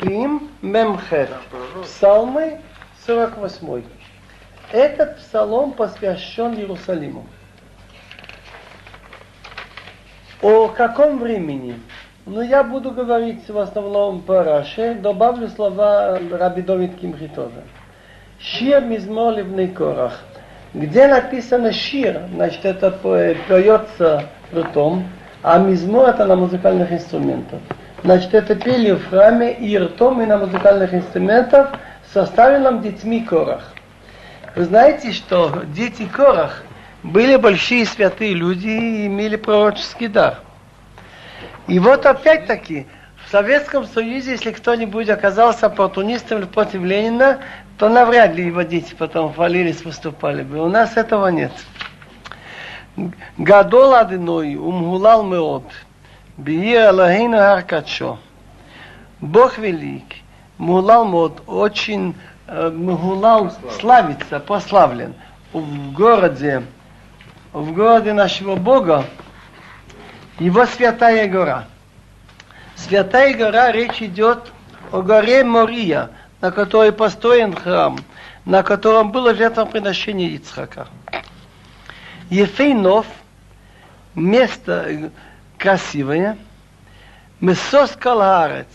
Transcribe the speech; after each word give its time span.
Псалким 0.00 0.48
Мемхет. 0.62 1.28
Псалмы 1.82 2.60
48. 3.06 3.82
Этот 4.72 5.18
псалом 5.18 5.72
посвящен 5.72 6.54
Иерусалиму. 6.54 7.26
О 10.40 10.68
каком 10.68 11.18
времени? 11.18 11.78
Ну, 12.24 12.40
я 12.40 12.62
буду 12.62 12.92
говорить 12.92 13.48
в 13.48 13.58
основном 13.58 14.22
по 14.22 14.42
Раше, 14.42 14.94
добавлю 14.94 15.48
слова 15.48 16.18
Раби 16.30 16.62
Довид 16.62 16.98
Кимхи. 16.98 17.30
Шир 18.38 18.82
Мизмор 18.82 19.34
Ливней 19.34 19.68
Корах. 19.68 20.20
Где 20.72 21.08
написано 21.08 21.72
шир, 21.72 22.22
значит, 22.32 22.64
это 22.64 22.90
поется 22.90 24.24
ртом, 24.54 25.04
а 25.42 25.58
мизмор 25.58 26.08
это 26.08 26.24
на 26.24 26.36
музыкальных 26.36 26.90
инструментах. 26.90 27.60
Значит, 28.02 28.32
это 28.34 28.54
пели 28.54 28.92
в 28.92 29.08
храме 29.10 29.52
и 29.52 29.76
ртом, 29.76 30.22
и 30.22 30.26
на 30.26 30.38
музыкальных 30.38 30.94
инструментах, 30.94 31.72
составленном 32.14 32.80
детьми 32.80 33.20
Корах. 33.20 33.72
Вы 34.56 34.64
знаете, 34.64 35.12
что 35.12 35.62
дети 35.74 36.06
Корах 36.06 36.62
были 37.02 37.36
большие 37.36 37.84
святые 37.84 38.34
люди 38.34 38.68
и 38.68 39.06
имели 39.06 39.36
пророческий 39.36 40.08
дар. 40.08 40.38
И 41.68 41.78
вот 41.78 42.06
опять-таки, 42.06 42.86
в 43.26 43.30
Советском 43.30 43.86
Союзе, 43.86 44.32
если 44.32 44.50
кто-нибудь 44.50 45.08
оказался 45.08 45.66
оппортунистом 45.66 46.46
против 46.48 46.82
Ленина, 46.82 47.38
то 47.78 47.88
навряд 47.88 48.34
ли 48.34 48.46
его 48.46 48.62
дети 48.62 48.94
потом 48.94 49.32
хвалились, 49.32 49.84
выступали 49.84 50.42
бы. 50.42 50.58
У 50.58 50.68
нас 50.68 50.96
этого 50.96 51.28
нет. 51.28 51.52
Гадол 53.38 53.94
Адиной, 53.94 54.56
умгулал 54.56 55.22
меот, 55.22 55.64
бир 56.40 56.90
Элохейну 56.90 57.38
Харкачо. 57.38 58.18
Бог 59.20 59.58
велик, 59.58 60.04
мулал 60.58 61.04
мод, 61.04 61.42
очень 61.46 62.14
мгулал 62.48 63.52
славится, 63.78 64.40
прославлен. 64.40 65.14
В 65.52 65.92
городе, 65.92 66.62
в 67.52 67.72
городе 67.72 68.12
нашего 68.12 68.56
Бога, 68.56 69.04
его 70.38 70.64
святая 70.66 71.28
гора. 71.28 71.64
Святая 72.76 73.34
гора, 73.34 73.72
речь 73.72 74.00
идет 74.00 74.52
о 74.90 75.02
горе 75.02 75.44
Мория, 75.44 76.10
на 76.40 76.50
которой 76.50 76.92
построен 76.92 77.54
храм, 77.54 77.98
на 78.44 78.62
котором 78.62 79.12
было 79.12 79.34
жертвоприношение 79.34 80.30
Ицхака. 80.30 80.88
Ефейнов, 82.30 83.06
место 84.14 85.10
красивое, 85.60 86.38
Месос 87.40 87.92
Каларец, 87.92 88.66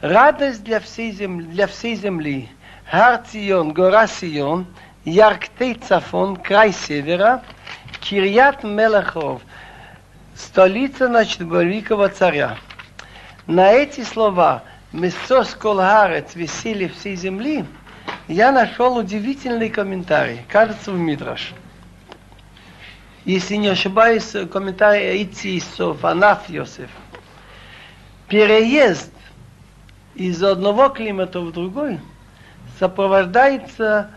радость 0.00 0.64
для 0.64 0.80
всей 0.80 1.12
земли, 1.12 1.46
для 1.46 1.66
всей 1.66 1.94
земли. 1.94 2.48
Гар 2.90 3.22
Цион, 3.30 3.72
гора 3.72 4.06
Сион, 4.06 4.66
Ярктей 5.04 5.74
Цафон, 5.74 6.36
край 6.36 6.72
севера, 6.72 7.42
Кирьят 8.00 8.64
Мелахов, 8.64 9.42
столица, 10.34 11.06
великого 11.06 12.08
царя. 12.08 12.56
На 13.46 13.72
эти 13.72 14.02
слова 14.02 14.62
«Месос 14.92 15.54
колгарец» 15.54 16.34
веселье 16.34 16.88
всей 16.88 17.16
земли, 17.16 17.64
я 18.28 18.52
нашел 18.52 18.96
удивительный 18.96 19.68
комментарий, 19.68 20.40
кажется, 20.48 20.92
в 20.92 20.98
Мидраш. 20.98 21.52
Если 23.26 23.56
не 23.56 23.68
ошибаюсь, 23.68 24.34
комментарий 24.50 25.22
Ицисов, 25.24 26.02
Анаф 26.04 26.48
Йосеф. 26.48 26.88
Переезд 28.28 29.12
из 30.14 30.42
одного 30.42 30.88
климата 30.88 31.40
в 31.40 31.52
другой 31.52 32.00
сопровождается 32.78 34.10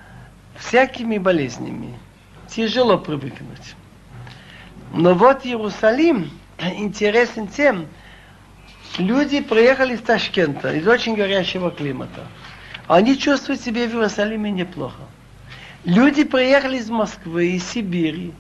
всякими 0.58 1.18
болезнями. 1.18 2.00
Тяжело 2.48 2.98
привыкнуть. 2.98 3.76
Но 4.94 5.14
вот 5.14 5.46
Иерусалим 5.46 6.32
интересен 6.60 7.48
тем, 7.48 7.88
Люди 8.98 9.40
приехали 9.40 9.94
из 9.94 10.02
Ташкента, 10.02 10.74
из 10.74 10.88
очень 10.88 11.16
горячего 11.16 11.72
климата. 11.72 12.28
Они 12.88 13.18
чувствуют 13.18 13.62
себя 13.62 13.88
в 13.88 13.92
Иерусалиме 13.92 14.52
неплохо. 14.52 15.04
Люди 15.86 16.24
приехали 16.24 16.78
из 16.78 16.90
Москвы, 16.90 17.52
из 17.52 17.64
Сибири. 17.70 18.34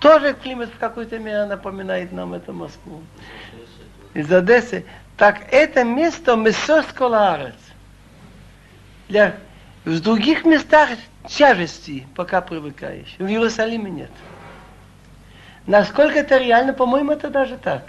Тоже 0.00 0.34
климат 0.34 0.70
в 0.70 0.78
какой-то 0.78 1.18
мере 1.18 1.44
напоминает 1.44 2.10
нам 2.10 2.32
это 2.32 2.52
Москву. 2.52 3.02
Из 4.14 4.32
Одессы. 4.32 4.84
Так 5.16 5.46
это 5.52 5.84
место 5.84 6.36
Месосколарец. 6.36 7.54
Для... 9.08 9.36
В 9.84 10.00
других 10.00 10.44
местах 10.44 10.90
тяжести, 11.26 12.06
пока 12.14 12.40
привыкаешь. 12.40 13.14
В 13.18 13.26
Иерусалиме 13.26 13.90
нет. 13.90 14.10
Насколько 15.66 16.18
это 16.18 16.36
реально, 16.38 16.72
по-моему, 16.72 17.12
это 17.12 17.30
даже 17.30 17.56
так. 17.56 17.84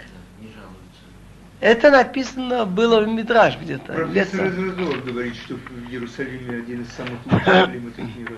Это 1.60 1.90
написано 1.90 2.64
было 2.64 3.00
в 3.00 3.08
Мидраж 3.08 3.56
где-то. 3.58 3.92
Профессор 3.92 4.46
Разразор 4.46 4.98
говорит, 4.98 5.36
что 5.36 5.54
в 5.54 5.90
Иерусалиме 5.90 6.58
один 6.58 6.82
из 6.82 6.92
самых 6.92 7.24
лучших 7.24 7.70
климатов 7.70 8.16
мира. 8.16 8.36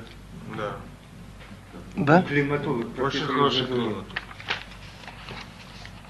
Да. 0.57 0.77
Да? 1.97 2.23
Климатолог. 2.23 2.87
Очень 2.99 3.27
хороший 3.27 3.67
климат. 3.67 4.05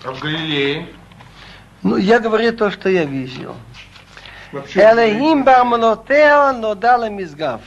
А 0.04 0.12
в 0.12 0.20
Галилее? 0.20 0.88
Ну, 1.82 1.96
я 1.96 2.20
говорю 2.20 2.52
то, 2.52 2.70
что 2.70 2.88
я 2.88 3.04
видел. 3.04 3.54
Элехим 4.52 5.44
барманотео 5.44 6.52
нодала 6.52 7.10
мизгав. 7.10 7.60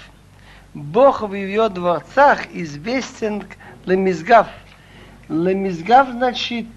Бог 0.74 1.22
в 1.22 1.34
ее 1.34 1.70
дворцах 1.70 2.48
известен 2.54 3.44
лемизгав. 3.86 4.48
Лемизгав 5.30 6.10
значит 6.10 6.68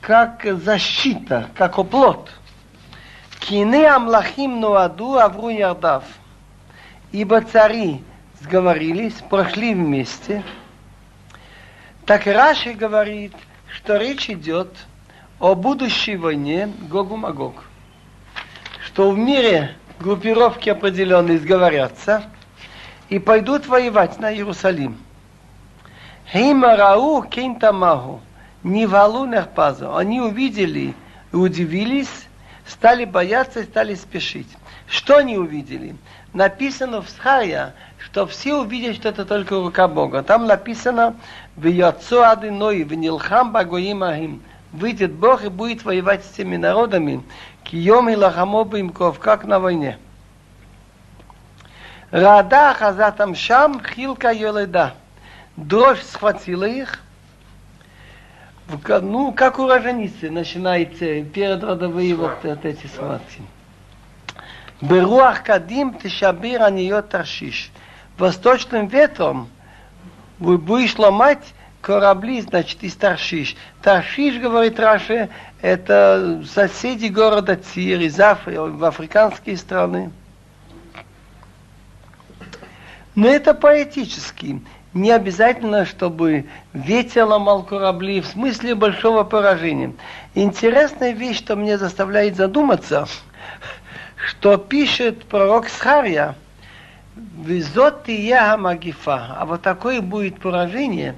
как 0.00 0.44
защита, 0.62 1.48
как 1.56 1.78
оплот. 1.78 2.30
Кины 3.40 3.86
амлахим 3.86 4.60
нуаду 4.60 5.18
авру 5.18 5.48
ярдав. 5.48 6.04
Ибо 7.12 7.40
цари 7.40 8.02
сговорились, 8.40 9.14
прошли 9.28 9.74
вместе. 9.74 10.42
Так 12.04 12.26
Раши 12.26 12.72
говорит, 12.72 13.32
что 13.68 13.96
речь 13.96 14.30
идет 14.30 14.72
о 15.38 15.54
будущей 15.54 16.16
войне 16.16 16.72
Гогу 16.88 17.16
Магог. 17.16 17.64
Что 18.84 19.10
в 19.10 19.18
мире 19.18 19.76
группировки 19.98 20.70
определенные 20.70 21.38
сговорятся 21.38 22.24
и 23.08 23.18
пойдут 23.18 23.66
воевать 23.66 24.18
на 24.18 24.32
Иерусалим. 24.32 24.96
Хеймарау 26.32 27.22
кейнтамаху 27.22 28.20
не 28.62 28.86
валу 28.86 29.26
нерпазу. 29.26 29.94
Они 29.96 30.20
увидели 30.20 30.94
и 31.32 31.36
удивились, 31.36 32.26
стали 32.66 33.04
бояться 33.04 33.60
и 33.60 33.64
стали 33.64 33.94
спешить. 33.94 34.48
Что 34.88 35.18
они 35.18 35.38
увидели? 35.38 35.96
Написано 36.32 37.00
в 37.00 37.08
Схария, 37.08 37.74
что 38.16 38.26
все 38.26 38.54
увидят, 38.54 38.96
что 38.96 39.10
это 39.10 39.26
только 39.26 39.56
рука 39.56 39.88
Бога. 39.88 40.22
Там 40.22 40.46
написано 40.46 41.16
в 41.54 41.66
Яцу 41.66 42.22
Адиной, 42.22 42.82
в 42.82 42.94
Нилхам 42.94 43.52
Багоим 43.52 44.02
Ахим. 44.02 44.42
Выйдет 44.72 45.12
Бог 45.12 45.44
и 45.44 45.50
будет 45.50 45.84
воевать 45.84 46.24
с 46.24 46.28
теми 46.30 46.56
народами. 46.56 47.22
Кием 47.62 48.08
и 48.08 48.16
Лахамобимков, 48.16 49.18
как 49.18 49.44
на 49.44 49.60
войне. 49.60 49.98
Рада 52.10 52.72
Хазатам 52.72 53.34
Шам 53.34 53.84
Хилка 53.84 54.32
Йоледа. 54.32 54.94
Дрожь 55.58 56.00
схватила 56.02 56.64
их, 56.64 57.02
ну, 58.88 59.32
как 59.32 59.58
у 59.58 59.68
роженицы 59.68 60.30
начинается 60.30 61.22
перед 61.22 61.62
родовые 61.62 62.14
вот, 62.14 62.38
вот 62.42 62.64
эти 62.64 62.86
схватки. 62.86 63.42
Беруах 64.80 65.42
Кадим 65.42 65.92
Тишабир 65.92 66.62
Аниот 66.62 67.10
Таршиш. 67.10 67.70
Восточным 68.18 68.86
ветром 68.86 69.48
будешь 70.38 70.96
ломать 70.98 71.54
корабли, 71.80 72.40
значит, 72.40 72.82
из 72.82 72.94
Таршиш. 72.94 73.56
Таршиш, 73.82 74.40
говорит 74.40 74.80
Раши, 74.80 75.28
это 75.60 76.42
соседи 76.52 77.06
города 77.06 77.56
Цир, 77.56 78.00
из 78.00 78.18
Афри, 78.18 78.56
в 78.56 78.84
африканские 78.84 79.56
страны. 79.56 80.10
Но 83.14 83.28
это 83.28 83.54
поэтически. 83.54 84.60
Не 84.92 85.10
обязательно, 85.10 85.84
чтобы 85.84 86.46
ветер 86.72 87.24
ломал 87.24 87.62
корабли, 87.62 88.20
в 88.20 88.26
смысле 88.26 88.74
большого 88.74 89.24
поражения. 89.24 89.92
Интересная 90.34 91.12
вещь, 91.12 91.38
что 91.38 91.54
мне 91.54 91.76
заставляет 91.76 92.36
задуматься, 92.36 93.06
что 94.16 94.56
пишет 94.56 95.24
пророк 95.26 95.68
Схария, 95.68 96.34
«Визот 97.16 98.08
я 98.08 98.56
магифа», 98.58 99.36
а 99.38 99.46
вот 99.46 99.62
такое 99.62 100.02
будет 100.02 100.38
поражение, 100.38 101.16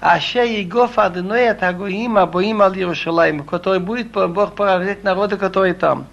Аша 0.00 0.42
Егов 0.42 0.98
Адыной 0.98 1.50
от 1.50 1.62
Агоим 1.62 2.16
Абоим 2.16 2.62
Ал 2.62 2.72
Иерушалаим, 2.72 3.44
который 3.44 3.80
будет 3.80 4.10
Бог 4.10 4.54
поражать 4.54 5.04
народы, 5.04 5.36
которые 5.36 5.74
там. 5.74 6.06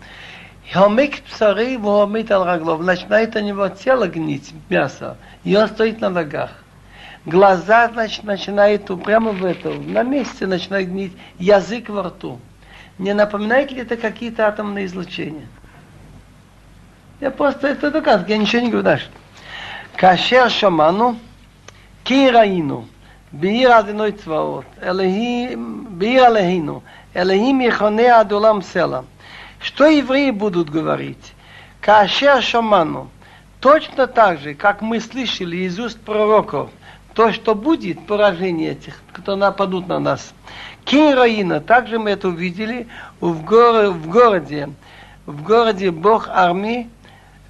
Хомик 0.73 1.21
псары, 1.23 1.77
вомит 1.77 2.31
ал 2.31 2.45
раглов. 2.45 2.81
Начинает 2.81 3.35
у 3.35 3.39
него 3.39 3.67
тело 3.69 4.07
гнить, 4.07 4.53
мясо. 4.69 5.17
И 5.43 5.55
он 5.55 5.67
стоит 5.67 5.99
на 6.01 6.09
ногах. 6.09 6.51
Глаза, 7.25 7.89
значит, 7.89 8.23
начинает 8.23 8.85
прямо 9.03 9.31
в 9.31 9.45
это, 9.45 9.69
на 9.69 10.03
месте 10.03 10.47
начинает 10.47 10.89
гнить. 10.89 11.13
Язык 11.39 11.89
во 11.89 12.03
рту. 12.03 12.39
Не 12.97 13.13
напоминает 13.13 13.71
ли 13.71 13.81
это 13.81 13.97
какие-то 13.97 14.47
атомные 14.47 14.85
излучения? 14.85 15.47
Я 17.19 17.31
просто 17.31 17.67
это 17.67 17.91
доказываю, 17.91 18.29
я 18.29 18.37
ничего 18.37 18.61
не 18.61 18.69
говорю 18.69 18.83
дальше. 18.83 19.09
כאשר 19.96 20.48
שמענו, 20.48 21.14
כי 22.04 22.30
ראינו, 22.30 22.84
בעיר 23.32 23.78
אדוני 23.78 24.12
צבאות, 24.12 24.64
אלוהים, 24.82 25.86
בעיר 25.88 26.24
עלינו, 26.24 26.80
אלוהים 27.16 27.60
יכונה 27.60 28.18
עד 28.18 28.32
עולם 28.32 28.62
סלע. 28.62 29.00
Что 29.60 29.86
евреи 29.86 30.30
будут 30.30 30.70
говорить? 30.70 31.32
Кашер 31.80 32.42
шаману. 32.42 33.08
Точно 33.60 34.06
так 34.06 34.38
же, 34.40 34.54
как 34.54 34.82
мы 34.82 35.00
слышали 35.00 35.56
из 35.58 35.78
уст 35.78 35.98
пророков, 36.00 36.70
то, 37.14 37.32
что 37.32 37.54
будет 37.54 38.06
поражение 38.06 38.72
этих, 38.72 39.00
кто 39.12 39.36
нападут 39.36 39.88
на 39.88 39.98
нас. 39.98 40.34
Кинраина, 40.84 41.60
также 41.60 41.98
мы 41.98 42.10
это 42.10 42.28
увидели 42.28 42.86
в, 43.20 43.42
горе, 43.44 43.88
в 43.88 44.08
городе, 44.08 44.68
в 45.24 45.42
городе 45.42 45.90
Бог 45.90 46.28
армии, 46.28 46.90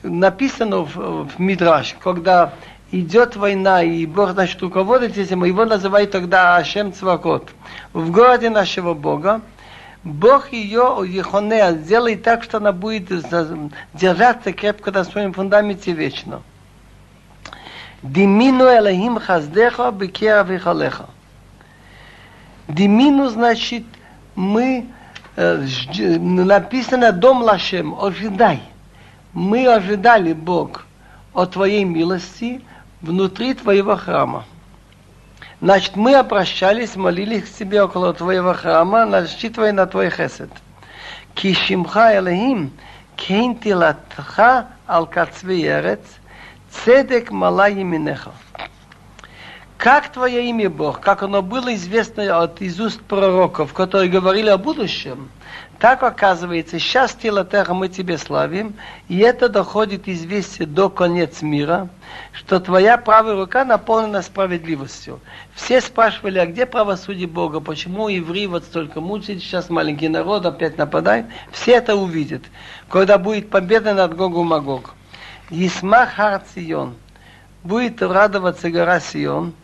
написано 0.03 0.80
в, 0.80 1.27
в 1.27 1.39
Мидраш, 1.39 1.95
когда 2.00 2.53
идет 2.92 3.36
война, 3.36 3.83
и 3.83 4.06
Бог, 4.06 4.31
значит, 4.31 4.62
руководит 4.62 5.18
этим, 5.18 5.44
его 5.44 5.65
называют 5.65 6.12
тогда 6.12 6.57
Ашем 6.57 6.94
Цвакот. 6.94 7.50
В 7.94 8.12
городе 8.12 8.50
нашего 8.50 8.94
Бога, 8.94 9.42
Бог 10.03 10.51
ее, 10.51 11.03
Ехонея, 11.07 11.74
сделает 11.74 12.24
так, 12.24 12.44
что 12.44 12.57
она 12.57 12.71
будет 12.71 13.09
держаться 13.94 14.51
крепко 14.51 14.92
на 14.92 15.03
своем 15.03 15.33
фундаменте 15.33 15.92
вечно. 15.92 16.42
Димину 18.01 18.65
Элохим 18.65 19.19
Хаздеха 19.19 19.92
Бекера 19.92 20.44
Вихалеха. 20.44 21.06
Димину 22.68 23.30
значит 23.30 23.83
мы 24.36 24.88
э, 25.36 25.68
написано 26.18 27.12
дом 27.12 27.44
Лашем, 27.44 27.94
ожидай. 27.94 28.62
Мы 29.33 29.66
ожидали, 29.66 30.33
Бог, 30.33 30.86
о 31.33 31.45
Твоей 31.45 31.86
милости 31.86 32.62
внутри 33.01 33.54
Твоего 33.54 33.95
храма. 33.95 34.45
Значит, 35.62 35.95
мы 35.95 36.16
обращались, 36.16 36.95
молились 36.95 37.44
к 37.44 37.57
Тебе 37.57 37.81
около 37.83 38.13
Твоего 38.13 38.54
храма, 38.54 39.06
рассчитывая 39.06 39.72
на 39.72 39.86
Твой 39.86 40.10
хесед. 40.10 40.50
Кишимха 41.33 42.18
Элохим, 42.18 42.72
кейн 43.16 43.56
тилатха 43.56 44.68
ал 44.86 45.06
кацве 45.06 45.62
ерец, 45.62 46.01
цедек 46.69 47.31
мала 47.31 47.72
именеха. 47.72 48.31
Как 49.77 50.12
Твое 50.12 50.50
имя, 50.50 50.69
Бог, 50.69 51.00
как 51.00 51.24
оно 51.24 51.42
было 51.42 51.74
известно 51.75 52.42
от 52.42 52.62
из 52.62 52.80
уст 52.80 53.01
пророков, 53.01 53.74
которые 53.74 54.10
говорили 54.10 54.50
о 54.50 54.57
будущем, 54.57 55.30
так 55.81 56.04
оказывается, 56.04 56.78
сейчас 56.78 57.16
Тилатеха 57.16 57.74
мы 57.74 57.89
Тебе 57.89 58.19
славим, 58.19 58.75
и 59.07 59.18
это 59.18 59.50
доходит 59.50 60.07
известие 60.07 60.68
до 60.68 60.92
конец 60.92 61.42
мира, 61.42 61.89
что 62.33 62.60
Твоя 62.60 63.00
правая 63.00 63.36
рука 63.36 63.66
наполнена 63.66 64.22
справедливостью. 64.22 65.19
Все 65.56 65.81
спрашивали, 65.81 66.38
а 66.38 66.45
где 66.45 66.68
правосудие 66.68 67.28
Бога, 67.28 67.62
почему 67.62 68.10
евреи 68.10 68.45
вот 68.45 68.63
столько 68.63 69.01
мучают, 69.01 69.42
сейчас 69.42 69.72
маленький 69.72 70.07
народ 70.07 70.45
опять 70.45 70.78
нападает. 70.78 71.25
Все 71.51 71.72
это 71.72 71.95
увидят, 71.95 72.44
когда 72.88 73.18
будет 73.18 73.50
победа 73.50 73.95
над 73.95 74.16
Гогу 74.16 74.44
Магог. 74.44 74.94
Исмах 75.50 76.13
Хар 76.13 76.44
Цион, 76.54 76.94
будет 77.63 78.04
радоваться 78.04 78.69
гора 78.69 79.00
Сион, 79.00 79.56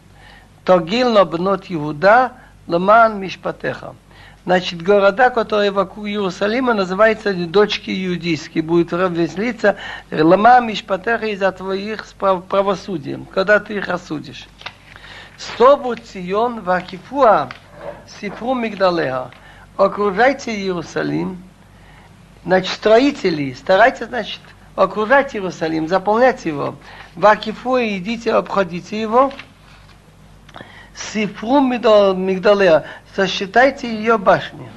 Тогил 0.66 1.24
бнот 1.26 1.66
Иуда, 1.70 2.32
Ламан 2.66 3.20
Мишпатеха. 3.20 3.94
Значит, 4.48 4.82
города, 4.82 5.30
которые 5.30 5.72
вокруг 5.72 6.08
Иерусалима, 6.08 6.74
называются 6.74 7.34
дочки 7.34 7.92
иудейские. 7.92 8.64
Будет 8.64 8.94
веселиться 8.94 9.76
Лама 10.10 10.62
Мишпатеха 10.62 11.26
из-за 11.26 11.52
твоих 11.52 12.06
правосудия, 12.16 13.20
когда 13.34 13.60
ты 13.60 13.76
их 13.76 13.90
осудишь. 13.90 14.48
Собу 15.38 15.96
Цион 15.96 16.62
Вакифуа 16.62 17.50
Сифру 18.08 18.54
Мигдалеха. 18.54 19.32
Окружайте 19.76 20.56
Иерусалим. 20.56 21.44
Значит, 22.46 22.72
строители, 22.72 23.52
старайтесь, 23.52 24.08
значит, 24.08 24.40
окружать 24.78 25.36
Иерусалим, 25.36 25.90
заполнять 25.90 26.46
его. 26.46 26.78
Вакифуа 27.16 27.86
идите, 27.98 28.32
обходите 28.32 29.02
его. 29.02 29.34
Сифру 30.97 31.61
Мигдалеха 31.61 32.85
сосчитайте 33.15 33.89
ее 33.89 34.19
башни. 34.19 34.69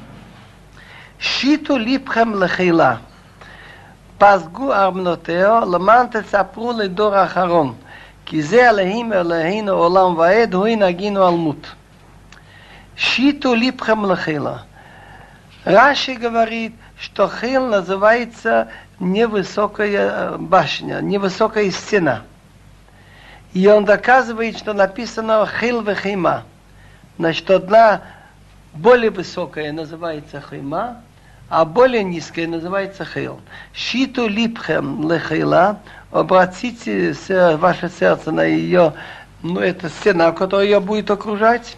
Шиту 1.19 1.77
липхем 1.77 2.35
лехейла. 2.35 2.99
פסגו 4.17 4.73
ארמנותיו, 4.73 5.63
למען 5.71 6.07
תספרו 6.07 6.73
לדור 6.77 7.15
האחרון, 7.15 7.75
כי 8.25 8.41
זה 8.41 8.69
אלוהים 8.69 9.13
אלוהינו 9.13 9.71
עולם 9.71 10.17
ועד, 10.17 10.53
הוא 10.53 10.67
ינהגינו 10.67 11.27
על 11.27 11.33
מות. 11.33 11.67
Шиту 12.97 13.53
липхем 13.53 14.05
лахила. 14.05 14.63
Раши 15.65 16.13
говорит, 16.13 16.73
что 16.97 17.27
хил 17.27 17.67
называется 17.67 18.69
невысокая 18.99 20.37
башня, 20.37 21.01
невысокая 21.01 21.71
стена. 21.71 22.21
и 23.52 23.66
он 23.66 23.84
доказывает, 23.84 24.58
что 24.58 24.72
написано 24.72 25.46
хил 25.46 25.82
вехима. 25.82 26.44
Значит, 27.18 27.50
одна 27.50 28.02
более 28.72 29.10
высокая 29.10 29.72
называется 29.72 30.42
хима, 30.48 31.02
а 31.48 31.64
более 31.64 32.04
низкая 32.04 32.46
называется 32.46 33.04
хейл. 33.04 33.40
Шиту 33.72 34.28
липхем 34.28 35.10
лехейла, 35.10 35.80
обратите 36.12 37.14
ваше 37.56 37.90
сердце 37.90 38.30
на 38.30 38.44
ее, 38.44 38.94
ну, 39.42 39.58
это 39.58 39.88
стена, 39.88 40.30
которая 40.32 40.66
ее 40.66 40.80
будет 40.80 41.10
окружать. 41.10 41.76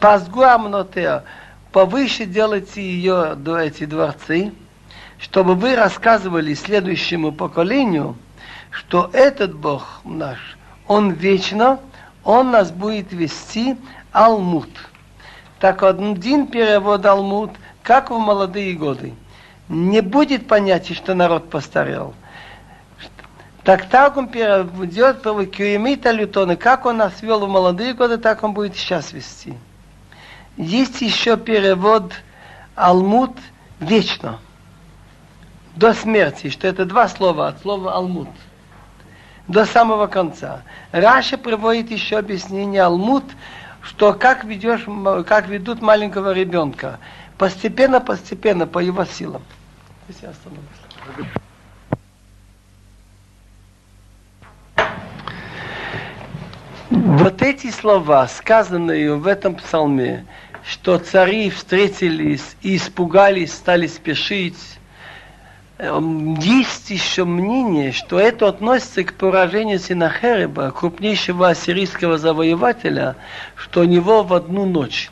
Пазгу 0.00 0.42
повыше 1.72 2.26
делайте 2.26 2.82
ее 2.82 3.34
до 3.36 3.56
эти 3.58 3.86
дворцы, 3.86 4.52
чтобы 5.18 5.54
вы 5.54 5.76
рассказывали 5.76 6.52
следующему 6.52 7.32
поколению, 7.32 8.16
что 8.70 9.08
этот 9.14 9.54
Бог 9.54 10.00
наш, 10.04 10.55
Он 10.88 11.10
вечно, 11.10 11.80
Он 12.24 12.50
нас 12.50 12.70
будет 12.70 13.12
вести 13.12 13.76
Алмут. 14.12 14.70
Так 15.58 15.82
один 15.82 16.46
перевод 16.46 17.04
Алмут, 17.06 17.50
как 17.82 18.10
в 18.10 18.18
молодые 18.18 18.74
годы. 18.74 19.14
Не 19.68 20.00
будет 20.00 20.46
понятия, 20.46 20.94
что 20.94 21.14
народ 21.14 21.50
постарел. 21.50 22.14
Так 23.64 23.88
так 23.88 24.16
он 24.16 24.28
переведет 24.28 25.22
Кюемита 25.22 26.12
Лютона, 26.12 26.54
как 26.54 26.86
он 26.86 26.98
нас 26.98 27.20
вел 27.20 27.44
в 27.44 27.48
молодые 27.48 27.94
годы, 27.94 28.16
так 28.16 28.44
он 28.44 28.52
будет 28.52 28.76
сейчас 28.76 29.12
вести. 29.12 29.54
Есть 30.56 31.00
еще 31.00 31.36
перевод 31.36 32.12
Алмут 32.76 33.36
вечно. 33.80 34.38
До 35.74 35.94
смерти, 35.94 36.48
что 36.48 36.68
это 36.68 36.84
два 36.84 37.08
слова 37.08 37.48
от 37.48 37.60
слова 37.60 37.92
Алмут. 37.92 38.28
До 39.48 39.64
самого 39.64 40.06
конца. 40.08 40.62
Раша 40.90 41.38
приводит 41.38 41.90
еще 41.90 42.18
объяснение 42.18 42.82
Алмут, 42.82 43.24
что 43.80 44.12
как 44.12 44.44
ведешь, 44.44 44.86
как 45.26 45.48
ведут 45.48 45.80
маленького 45.80 46.32
ребенка. 46.32 46.98
Постепенно, 47.38 48.00
постепенно, 48.00 48.66
по 48.66 48.80
его 48.80 49.04
силам. 49.04 49.42
Здесь 50.08 50.22
я 50.22 50.30
остановлюсь. 50.30 50.66
Вот 56.90 57.42
эти 57.42 57.70
слова, 57.70 58.26
сказанные 58.28 59.14
в 59.14 59.26
этом 59.26 59.56
псалме, 59.56 60.26
что 60.64 60.98
цари 60.98 61.50
встретились 61.50 62.56
и 62.62 62.76
испугались, 62.76 63.52
стали 63.52 63.86
спешить, 63.86 64.78
есть 65.78 66.90
еще 66.90 67.24
мнение, 67.24 67.92
что 67.92 68.18
это 68.18 68.48
относится 68.48 69.04
к 69.04 69.12
поражению 69.14 69.78
Синахереба, 69.78 70.70
крупнейшего 70.70 71.50
ассирийского 71.50 72.16
завоевателя, 72.16 73.16
что 73.56 73.80
у 73.80 73.84
него 73.84 74.22
в 74.22 74.32
одну 74.32 74.64
ночь, 74.64 75.10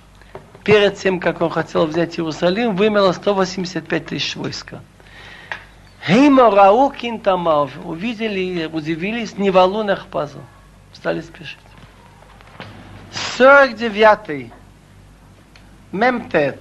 перед 0.64 0.96
тем, 0.96 1.20
как 1.20 1.42
он 1.42 1.50
хотел 1.50 1.86
взять 1.86 2.18
Иерусалим, 2.18 2.76
вымерло 2.76 3.12
185 3.12 4.06
тысяч 4.06 4.36
войска. 4.36 4.80
Хейма 6.06 6.50
Рау 6.50 6.90
Кинтамав 6.90 7.70
увидели, 7.84 8.66
удивились, 8.66 9.36
не 9.38 9.50
валун 9.50 9.90
Ахпазу. 9.90 10.40
Стали 10.92 11.20
спешить. 11.20 11.58
49 13.36 14.50
Мемтет. 15.92 16.60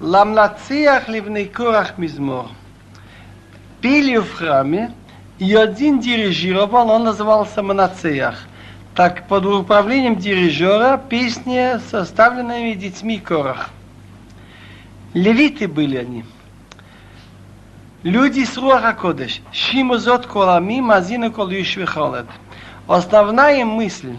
Ламнациях 0.00 1.08
ливней 1.08 1.46
курах 1.46 1.96
мизмор. 1.96 2.48
Пели 3.80 4.16
в 4.16 4.32
храме, 4.32 4.92
и 5.38 5.54
один 5.54 6.00
дирижировал, 6.00 6.90
он 6.90 7.04
назывался 7.04 7.62
Манацеях. 7.62 8.36
Так, 8.94 9.28
под 9.28 9.44
управлением 9.44 10.16
дирижера 10.16 10.96
песни, 10.96 11.78
составленными 11.90 12.72
детьми 12.72 13.18
Корах. 13.18 13.70
Левиты 15.12 15.68
были 15.68 15.98
они. 15.98 16.24
Люди 18.02 18.44
с 18.44 18.56
Руаха 18.56 18.94
Кодеш. 18.94 19.42
Шиму 19.52 19.98
зот 19.98 20.26
колами, 20.26 20.80
мазину 20.80 21.32
кол 21.32 21.50
холет. 21.86 22.26
Основная 22.86 23.64
мысль 23.64 24.16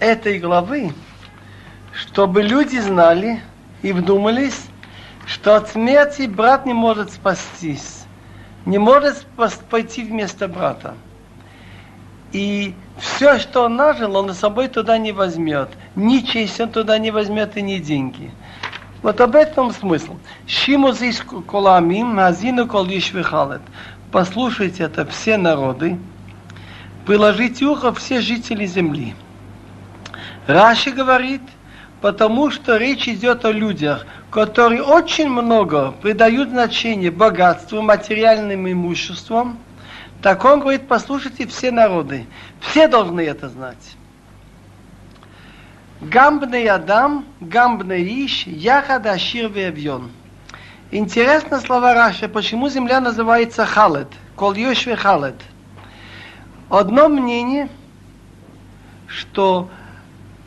этой 0.00 0.38
главы, 0.38 0.92
чтобы 1.92 2.42
люди 2.42 2.78
знали 2.78 3.40
и 3.82 3.92
вдумались, 3.92 4.66
что 5.26 5.56
от 5.56 5.70
смерти 5.70 6.26
брат 6.26 6.66
не 6.66 6.74
может 6.74 7.10
спастись, 7.10 7.97
не 8.66 8.78
может 8.78 9.26
пойти 9.70 10.04
вместо 10.04 10.48
брата. 10.48 10.94
И 12.32 12.74
все, 12.98 13.38
что 13.38 13.64
он 13.64 13.76
нажил, 13.76 14.16
он 14.16 14.32
с 14.34 14.38
собой 14.38 14.68
туда 14.68 14.98
не 14.98 15.12
возьмет. 15.12 15.70
Ни 15.94 16.18
честь 16.18 16.60
он 16.60 16.70
туда 16.70 16.98
не 16.98 17.10
возьмет 17.10 17.56
и 17.56 17.62
ни 17.62 17.78
деньги. 17.78 18.30
Вот 19.02 19.20
об 19.20 19.36
этом 19.36 19.72
смысл. 19.72 20.16
Шиму 20.46 20.92
здесь 20.92 21.22
коламим, 21.46 22.08
мазину 22.08 22.66
кол 22.66 22.84
вихалет. 22.84 23.62
Послушайте 24.10 24.84
это 24.84 25.04
все 25.06 25.36
народы, 25.36 25.98
приложите 27.06 27.66
ухо 27.66 27.92
все 27.92 28.20
жители 28.20 28.64
земли. 28.64 29.14
Раши 30.46 30.90
говорит, 30.90 31.42
потому 32.00 32.50
что 32.50 32.76
речь 32.76 33.08
идет 33.08 33.44
о 33.44 33.52
людях, 33.52 34.06
которые 34.30 34.82
очень 34.82 35.28
много 35.28 35.92
придают 36.02 36.50
значение 36.50 37.10
богатству, 37.10 37.82
материальным 37.82 38.70
имуществам. 38.70 39.58
Так 40.22 40.44
он 40.44 40.60
говорит, 40.60 40.88
послушайте 40.88 41.46
все 41.46 41.70
народы. 41.70 42.26
Все 42.60 42.88
должны 42.88 43.20
это 43.20 43.48
знать. 43.48 43.96
Гамбный 46.00 46.68
Адам, 46.68 47.24
гамбный 47.40 48.02
Иш, 48.24 48.46
Яхад 48.46 49.06
Ашир 49.06 49.50
Вевьон. 49.50 50.10
Интересно 50.90 51.60
слова 51.60 51.92
Раши, 51.92 52.28
почему 52.28 52.68
земля 52.68 53.00
называется 53.00 53.66
Халет, 53.66 54.08
Кол 54.36 54.54
Йошве 54.54 54.96
Халет. 54.96 55.34
Одно 56.70 57.08
мнение, 57.08 57.68
что 59.06 59.68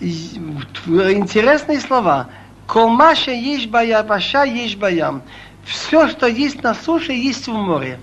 интересные 0.02 1.80
слова. 1.80 2.30
Колмаша 2.68 3.32
есть 3.32 3.68
бая, 3.68 4.04
баша 4.04 4.44
есть 4.44 4.78
баям. 4.78 5.22
Все, 5.66 6.08
что 6.10 6.28
есть 6.28 6.64
на 6.64 6.74
суше, 6.74 7.12
есть 7.12 7.48
в 7.48 7.54
море. 7.54 8.00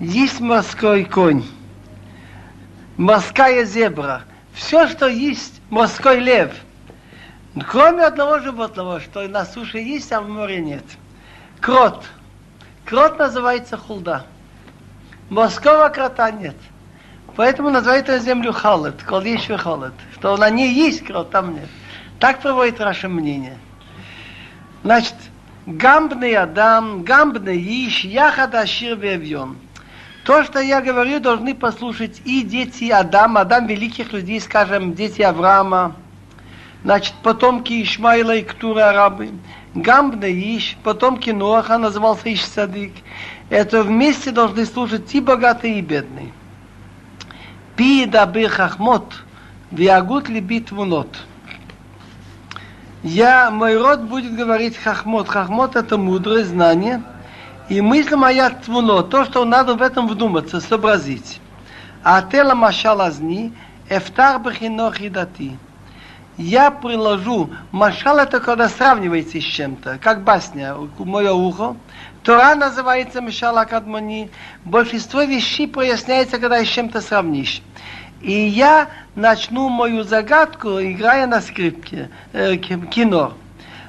Есть 0.00 0.40
морской 0.40 1.04
конь, 1.04 1.44
морская 2.96 3.64
зебра. 3.64 4.22
Все, 4.54 4.88
что 4.88 5.06
есть, 5.08 5.60
морской 5.70 6.18
лев– 6.18 6.52
Кроме 7.68 8.04
одного 8.04 8.38
животного, 8.38 9.00
что 9.00 9.28
на 9.28 9.44
суше 9.44 9.78
есть, 9.78 10.10
а 10.12 10.22
в 10.22 10.28
море 10.28 10.60
нет. 10.60 10.84
Крот. 11.60 12.04
Крот 12.86 13.18
называется 13.18 13.76
хулда. 13.76 14.24
Морского 15.28 15.88
крота 15.90 16.30
нет. 16.30 16.56
Поэтому 17.36 17.70
называют 17.70 18.08
эту 18.08 18.22
землю 18.22 18.52
халет, 18.52 19.02
колдейший 19.02 19.56
халет. 19.56 19.94
Что 20.14 20.36
на 20.36 20.50
ней 20.50 20.72
есть 20.72 21.04
крот, 21.04 21.30
там 21.30 21.54
нет. 21.54 21.68
Так 22.18 22.40
проводит 22.40 22.78
ваше 22.78 23.08
мнение. 23.08 23.56
Значит, 24.84 25.14
гамбный 25.66 26.34
Адам, 26.34 27.02
гамбный 27.04 27.58
Иш, 27.58 28.04
Яхад 28.04 28.54
Ашир 28.54 28.96
Вевьон. 28.96 29.56
То, 30.24 30.44
что 30.44 30.60
я 30.60 30.80
говорю, 30.80 31.20
должны 31.20 31.54
послушать 31.54 32.20
и 32.24 32.42
дети 32.42 32.90
Адама, 32.90 33.40
Адам 33.40 33.66
великих 33.66 34.12
людей, 34.12 34.40
скажем, 34.40 34.94
дети 34.94 35.22
Авраама, 35.22 35.96
Значит, 36.84 37.14
потомки 37.22 37.80
Ишмаила 37.82 38.34
и 38.34 38.42
Ктура 38.42 38.90
арабы. 38.90 39.30
Гамбна 39.74 40.26
Иш, 40.26 40.76
потомки 40.82 41.30
Ноаха, 41.30 41.78
назывался 41.78 42.32
Иш 42.32 42.44
Садик. 42.44 42.92
Это 43.50 43.84
вместе 43.84 44.32
должны 44.32 44.66
служить 44.66 45.14
и 45.14 45.20
богатые, 45.20 45.78
и 45.78 45.80
бедные. 45.80 46.32
Пи 47.76 48.06
дабы 48.06 48.48
хахмот, 48.48 49.14
виагут 49.70 50.28
либит 50.28 50.70
вунот. 50.70 51.16
Я, 53.02 53.50
мой 53.50 53.76
род 53.76 54.02
будет 54.02 54.34
говорить 54.34 54.76
хахмот. 54.76 55.28
Хахмот 55.28 55.76
это 55.76 55.96
мудрое 55.96 56.44
знание. 56.44 57.02
И 57.68 57.80
мысль 57.80 58.14
моя 58.14 58.50
твуно, 58.50 59.02
то, 59.02 59.24
что 59.24 59.44
надо 59.44 59.74
в 59.74 59.82
этом 59.82 60.06
вдуматься, 60.06 60.60
сообразить. 60.60 61.40
А 62.04 62.20
тела 62.22 62.54
машалазни, 62.54 63.52
эфтар 63.88 64.38
бахинох 64.38 64.98
дати 65.10 65.56
я 66.36 66.70
приложу, 66.70 67.50
машал 67.70 68.18
это 68.18 68.40
когда 68.40 68.68
сравнивается 68.68 69.40
с 69.40 69.44
чем-то, 69.44 69.98
как 70.00 70.24
басня, 70.24 70.76
мое 70.98 71.32
ухо. 71.32 71.76
Тора 72.22 72.54
называется 72.54 73.20
Мишала 73.20 73.64
Кадмани. 73.64 74.30
Большинство 74.64 75.22
вещей 75.22 75.66
проясняется, 75.66 76.38
когда 76.38 76.64
с 76.64 76.68
чем-то 76.68 77.00
сравнишь. 77.00 77.62
И 78.20 78.32
я 78.32 78.88
начну 79.16 79.68
мою 79.68 80.04
загадку, 80.04 80.80
играя 80.80 81.26
на 81.26 81.40
скрипке, 81.40 82.10
э, 82.32 82.56
кино. 82.56 83.32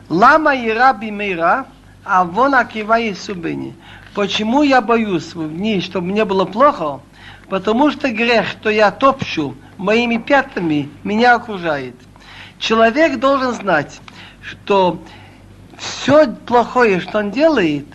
Лама 0.09 0.55
и 0.55 0.71
раби 0.71 1.11
мира, 1.11 1.67
а 2.03 2.23
вон 2.23 2.55
акива 2.55 2.97
субини. 3.13 3.75
Почему 4.15 4.63
я 4.63 4.81
боюсь 4.81 5.35
в 5.35 5.49
дни, 5.55 5.79
чтобы 5.81 6.07
мне 6.07 6.25
было 6.25 6.45
плохо? 6.45 7.01
Потому 7.49 7.91
что 7.91 8.09
грех, 8.09 8.47
что 8.47 8.71
я 8.71 8.89
топчу 8.89 9.55
моими 9.77 10.17
пятами, 10.17 10.89
меня 11.03 11.35
окружает. 11.35 11.93
Человек 12.57 13.19
должен 13.19 13.53
знать, 13.53 14.01
что 14.41 14.99
все 15.77 16.27
плохое, 16.47 16.99
что 16.99 17.19
он 17.19 17.29
делает, 17.29 17.85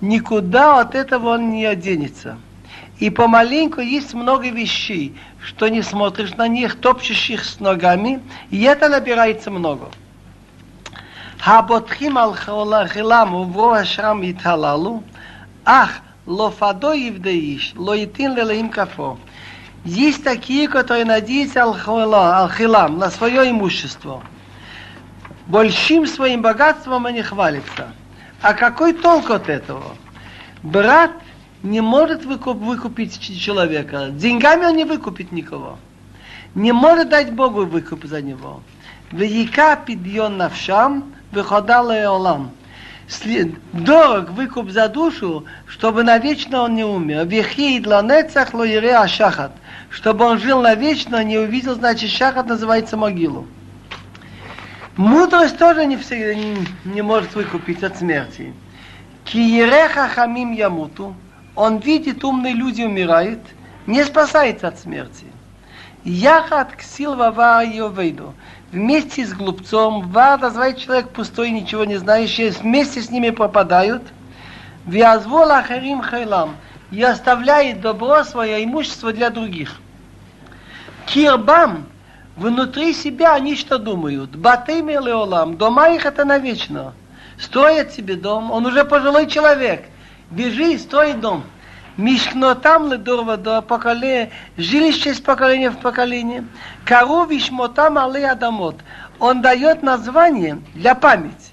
никуда 0.00 0.80
от 0.80 0.94
этого 0.94 1.30
он 1.34 1.50
не 1.50 1.64
оденется. 1.64 2.38
И 2.98 3.10
помаленьку 3.10 3.80
есть 3.80 4.14
много 4.14 4.48
вещей, 4.48 5.16
что 5.44 5.68
не 5.68 5.82
смотришь 5.82 6.34
на 6.34 6.46
них, 6.46 6.76
топчешь 6.76 7.30
их 7.30 7.44
с 7.44 7.58
ногами, 7.58 8.20
и 8.50 8.62
это 8.62 8.88
набирается 8.88 9.50
много. 9.50 9.90
הבוטחים 11.44 12.16
על 12.16 12.30
חילם 12.86 13.34
ובו 13.34 13.82
אשרם 13.82 14.22
יתהללו, 14.22 15.02
אך 15.64 16.00
לא 16.28 16.52
פדו 16.58 16.94
יבדה 16.94 17.30
איש, 17.30 17.74
לא 17.76 17.96
ייתן 17.96 18.34
לאלוהים 18.34 18.70
כפו. 18.70 19.16
Есть 19.84 20.22
такие, 20.22 20.68
которые 20.68 21.04
надеются 21.04 21.64
алхилам, 21.64 22.98
на 22.98 23.10
свое 23.10 23.50
имущество. 23.50 24.22
Большим 25.48 26.06
своим 26.06 26.40
богатством 26.40 27.06
они 27.06 27.22
хвалятся. 27.22 27.92
А 28.41 28.53
какой 28.53 28.93
толк 28.93 29.29
от 29.29 29.49
этого? 29.49 29.95
Брат 30.63 31.11
не 31.63 31.81
может 31.81 32.25
выкуп, 32.25 32.57
выкупить 32.57 33.19
человека. 33.19 34.09
Деньгами 34.11 34.65
он 34.65 34.75
не 34.75 34.85
выкупит 34.85 35.31
никого. 35.31 35.77
Не 36.55 36.71
может 36.71 37.09
дать 37.09 37.33
Богу 37.33 37.65
выкуп 37.65 38.05
за 38.05 38.21
него. 38.21 38.61
Века 39.11 39.75
пидьон 39.75 40.37
навшам, 40.37 41.13
выходала 41.31 41.93
олам 42.11 42.51
дорог 43.73 44.31
выкуп 44.31 44.69
за 44.69 44.89
душу, 44.89 45.45
чтобы 45.65 46.03
навечно 46.03 46.63
он 46.63 46.75
не 46.75 46.83
умер. 46.83 47.25
Вехи 47.25 47.79
для 47.79 48.01
нецах 48.01 48.53
лоире 48.53 48.97
ашахат. 48.97 49.51
Чтобы 49.89 50.25
он 50.25 50.39
жил 50.39 50.61
навечно, 50.61 51.23
не 51.23 51.37
увидел, 51.37 51.75
значит, 51.75 52.09
шахат 52.11 52.47
называется 52.47 52.97
могилу. 52.97 53.47
Мудрость 54.97 55.59
тоже 55.59 55.85
не, 55.85 55.95
всегда, 55.95 56.33
не, 56.33 56.57
не 56.85 57.01
может 57.03 57.35
выкупить 57.35 57.83
от 57.83 57.97
смерти. 57.97 58.53
Киереха 59.25 60.07
хамим 60.07 60.51
ямуту. 60.51 61.15
Он 61.55 61.77
видит, 61.77 62.23
умные 62.23 62.53
люди 62.53 62.81
умирают, 62.81 63.39
не 63.85 64.03
спасается 64.03 64.67
от 64.67 64.79
смерти. 64.79 65.25
Яхат 66.03 66.75
ксил 66.75 67.15
вава 67.15 67.63
йовейду 67.63 68.33
вместе 68.71 69.25
с 69.25 69.33
глупцом, 69.33 70.09
вар 70.09 70.39
называет 70.39 70.77
человек 70.77 71.09
пустой, 71.09 71.51
ничего 71.51 71.85
не 71.85 71.97
знающий, 71.97 72.49
вместе 72.49 73.01
с 73.01 73.09
ними 73.09 73.29
пропадают, 73.29 74.03
вязвол 74.85 75.51
ахарим 75.51 76.01
хайлам, 76.01 76.55
и 76.91 77.01
оставляет 77.03 77.81
добро 77.81 78.23
свое 78.23 78.63
имущество 78.63 79.11
для 79.13 79.29
других. 79.29 79.79
Кирбам, 81.05 81.85
внутри 82.37 82.93
себя 82.93 83.33
они 83.33 83.55
что 83.55 83.77
думают? 83.77 84.35
Батым 84.35 84.89
или 84.89 85.11
олам, 85.11 85.57
дома 85.57 85.89
их 85.89 86.05
это 86.05 86.23
навечно. 86.23 86.93
Строят 87.37 87.91
себе 87.91 88.15
дом, 88.15 88.51
он 88.51 88.65
уже 88.65 88.85
пожилой 88.85 89.27
человек. 89.27 89.85
Бежи 90.31 90.73
и 90.73 90.77
строй 90.77 91.13
дом. 91.13 91.43
Мишкнотам 91.97 92.91
ледурвадо, 92.91 93.61
поколе... 93.61 94.31
жилище 94.55 95.13
с 95.13 95.19
поколения 95.19 95.71
в 95.71 95.79
поколение. 95.79 96.45
Кару 96.85 97.25
вишмотам 97.25 97.97
алы 97.97 98.23
адамот. 98.23 98.75
Он 99.19 99.41
дает 99.41 99.81
название 99.81 100.61
для 100.75 100.93
памяти. 100.93 101.51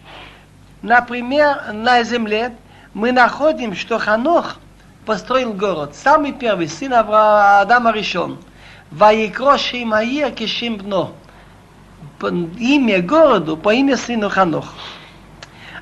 Например, 0.82 1.72
на 1.72 2.02
земле 2.02 2.54
мы 2.92 3.10
находим, 3.10 3.74
что 3.74 3.98
Ханох 3.98 4.58
построил 5.06 5.54
город. 5.54 5.94
Самый 5.94 6.32
первый 6.32 6.68
сын 6.68 6.92
Авраама 6.92 7.60
Адама 7.60 7.90
решен. 7.90 8.38
Ваикро 8.96 9.58
Шимаир 9.58 10.30
Кишим. 10.30 10.80
Имя 12.22 13.02
городу 13.02 13.56
по 13.56 13.74
имя 13.74 13.96
сыну 13.96 14.30
Ханох. 14.30 14.72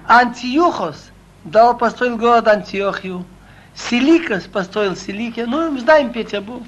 Антиюхос 0.09 1.11
дал 1.45 1.77
построил 1.77 2.17
город 2.17 2.49
Антиохию. 2.49 3.27
Силикос 3.75 4.45
построил 4.45 4.97
Силикия. 4.97 5.47
Ну, 5.47 5.79
знаем 5.79 6.11
Петербург. 6.11 6.63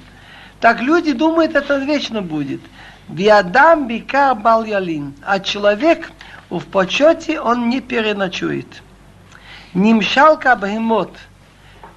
Так 0.59 0.81
люди 0.81 1.13
думают, 1.13 1.55
это 1.55 1.77
вечно 1.77 2.21
будет. 2.21 2.61
Биадам 3.07 3.87
бикар 3.87 4.35
бал 4.35 4.63
ялин. 4.65 5.15
А 5.25 5.39
человек 5.39 6.11
в 6.51 6.63
почете 6.65 7.39
он 7.39 7.69
не 7.69 7.81
переночует. 7.81 8.83
Нимшалка 9.73 10.55
бахемот. 10.55 11.11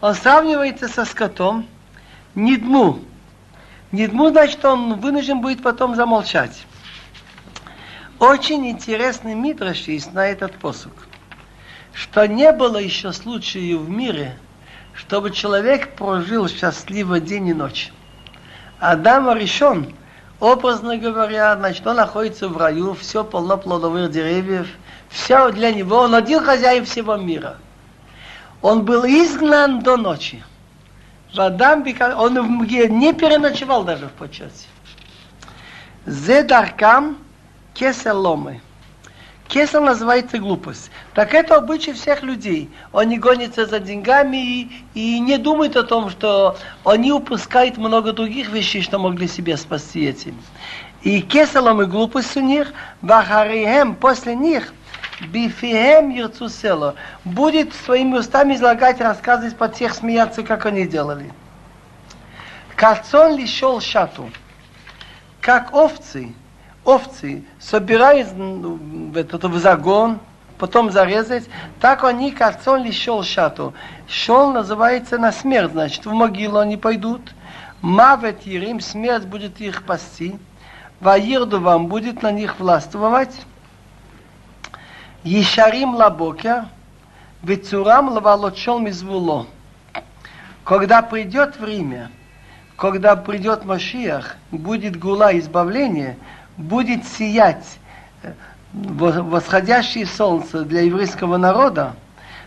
Он 0.00 0.14
сравнивается 0.14 0.88
со 0.88 1.04
скотом. 1.04 1.66
Нидму. 2.34 3.00
Нидму, 3.90 4.28
значит, 4.28 4.62
он 4.64 5.00
вынужден 5.00 5.40
будет 5.40 5.62
потом 5.62 5.94
замолчать. 5.94 6.66
Очень 8.18 8.68
интересный 8.68 9.34
мидраш 9.34 9.88
есть 9.88 10.12
на 10.12 10.26
этот 10.26 10.58
посук. 10.58 10.92
Что 11.94 12.26
не 12.26 12.52
было 12.52 12.76
еще 12.76 13.12
случая 13.12 13.76
в 13.76 13.88
мире, 13.88 14.36
чтобы 14.92 15.30
человек 15.30 15.94
прожил 15.94 16.48
счастливо 16.48 17.18
день 17.18 17.48
и 17.48 17.54
ночь. 17.54 17.90
Адам 18.78 19.34
решен, 19.36 19.94
образно 20.38 20.98
говоря, 20.98 21.56
значит, 21.56 21.86
он 21.86 21.96
находится 21.96 22.48
в 22.48 22.56
раю, 22.58 22.94
все 22.94 23.24
полно 23.24 23.56
плодовых 23.56 24.10
деревьев, 24.10 24.68
все 25.08 25.50
для 25.50 25.72
него, 25.72 25.96
он 25.98 26.14
один 26.14 26.44
хозяин 26.44 26.84
всего 26.84 27.16
мира. 27.16 27.56
Он 28.60 28.84
был 28.84 29.04
изгнан 29.04 29.80
до 29.80 29.96
ночи. 29.96 30.44
В 31.34 31.40
Адам, 31.40 31.84
он 32.16 32.66
не 32.66 33.12
переночевал 33.12 33.84
даже 33.84 34.06
в 34.06 34.12
почете. 34.12 34.66
Зедаркам 36.06 37.18
кеселомы. 37.74 38.60
Кесел 39.48 39.82
называется 39.82 40.38
глупость. 40.38 40.90
Так 41.14 41.32
это 41.32 41.56
обычай 41.56 41.94
всех 41.94 42.22
людей. 42.22 42.70
Они 42.92 43.18
гонятся 43.18 43.64
за 43.64 43.80
деньгами 43.80 44.36
и, 44.36 44.84
и 44.94 45.20
не 45.20 45.38
думают 45.38 45.74
о 45.76 45.84
том, 45.84 46.10
что 46.10 46.58
они 46.84 47.12
упускают 47.12 47.78
много 47.78 48.12
других 48.12 48.50
вещей, 48.50 48.82
что 48.82 48.98
могли 48.98 49.26
себе 49.26 49.56
спасти 49.56 50.04
этим. 50.04 50.36
И 51.02 51.22
кеселом 51.22 51.80
и 51.80 51.86
глупость 51.86 52.36
у 52.36 52.40
них, 52.40 52.72
бахарием 53.00 53.94
после 53.94 54.34
них, 54.34 54.74
бифием 55.20 56.10
ерцусело, 56.10 56.94
будет 57.24 57.74
своими 57.74 58.18
устами 58.18 58.54
излагать, 58.54 59.00
рассказывать 59.00 59.56
под 59.56 59.74
всех 59.74 59.94
смеяться, 59.94 60.42
как 60.42 60.66
они 60.66 60.86
делали. 60.86 61.32
Кацон 62.76 63.36
лишел 63.36 63.80
шату, 63.80 64.30
как 65.40 65.74
овцы, 65.74 66.32
овцы 66.84 67.44
собирают 67.58 68.28
в, 68.32 69.16
этот, 69.16 69.44
в 69.44 69.58
загон, 69.58 70.20
потом 70.58 70.90
зарезать, 70.90 71.48
так 71.80 72.04
они 72.04 72.30
кольцом 72.30 72.84
лишел 72.84 73.22
шату. 73.22 73.74
שאול 74.06 74.52
называется 74.52 75.18
на 75.18 75.32
смерть, 75.32 75.72
значит, 75.72 76.06
в 76.06 76.12
могилу 76.12 76.58
они 76.58 76.76
пойдут. 76.76 77.34
מוות 77.80 78.42
ירעם, 78.42 78.80
смерть 78.80 79.24
будет 79.24 79.60
их 79.60 79.84
пасти. 79.84 80.38
וירדו 81.00 81.60
בם 81.60 81.86
будет 81.86 82.22
на 82.22 82.32
них 82.32 82.58
властвовать. 82.58 83.34
ישרים 85.28 85.94
לבוקר, 85.94 86.64
וצורם 87.42 88.08
לבלות 88.08 88.43
שאול 88.43 88.78
מזבול 88.78 89.21
לו. 89.21 89.46
Когда 90.64 91.02
придет 91.02 91.58
время, 91.58 92.10
когда 92.78 93.14
придет 93.14 93.66
Машиах, 93.66 94.36
будет 94.50 94.98
גאולה 94.98 95.38
избавление, 95.38 96.16
будет 96.56 97.06
сиять 97.06 97.78
э, 98.22 98.32
восходящее 98.72 100.06
солнце 100.06 100.64
для 100.64 100.80
еврейского 100.80 101.36
народа, 101.36 101.94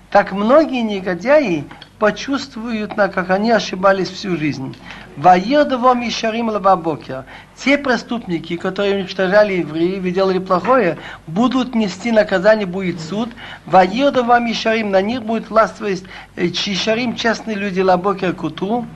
так 0.09 0.31
многие 0.31 0.81
негодяи 0.81 1.65
почувствуют, 2.01 2.95
как 2.95 3.29
они 3.29 3.51
ошибались 3.51 4.09
всю 4.09 4.35
жизнь. 4.35 4.75
וירדו 5.17 5.93
בם 5.93 6.07
ישרים 6.07 6.49
לבוקר. 6.49 7.25
Те 7.55 7.77
преступники, 7.77 8.57
которые 8.57 8.95
уничтожали 8.95 9.53
евреев 9.53 10.03
и 10.03 10.09
делали 10.09 10.39
плохое, 10.39 10.97
будут 11.27 11.75
нести 11.75 12.11
наказание, 12.11 12.65
будет 12.65 12.99
суд. 12.99 13.29
וירדו 13.67 14.39
בם 14.39 14.50
ישרים, 14.50 14.89
на 14.89 15.03
них 15.03 15.21
будет 15.21 15.51
властвовать 15.51 16.01
э, 16.35 16.49
ישרים, 16.49 17.15
честные 17.15 17.55
люди 17.55 17.81
לבוקר 17.81 18.33
к 18.33 18.43
утру. 18.43 18.87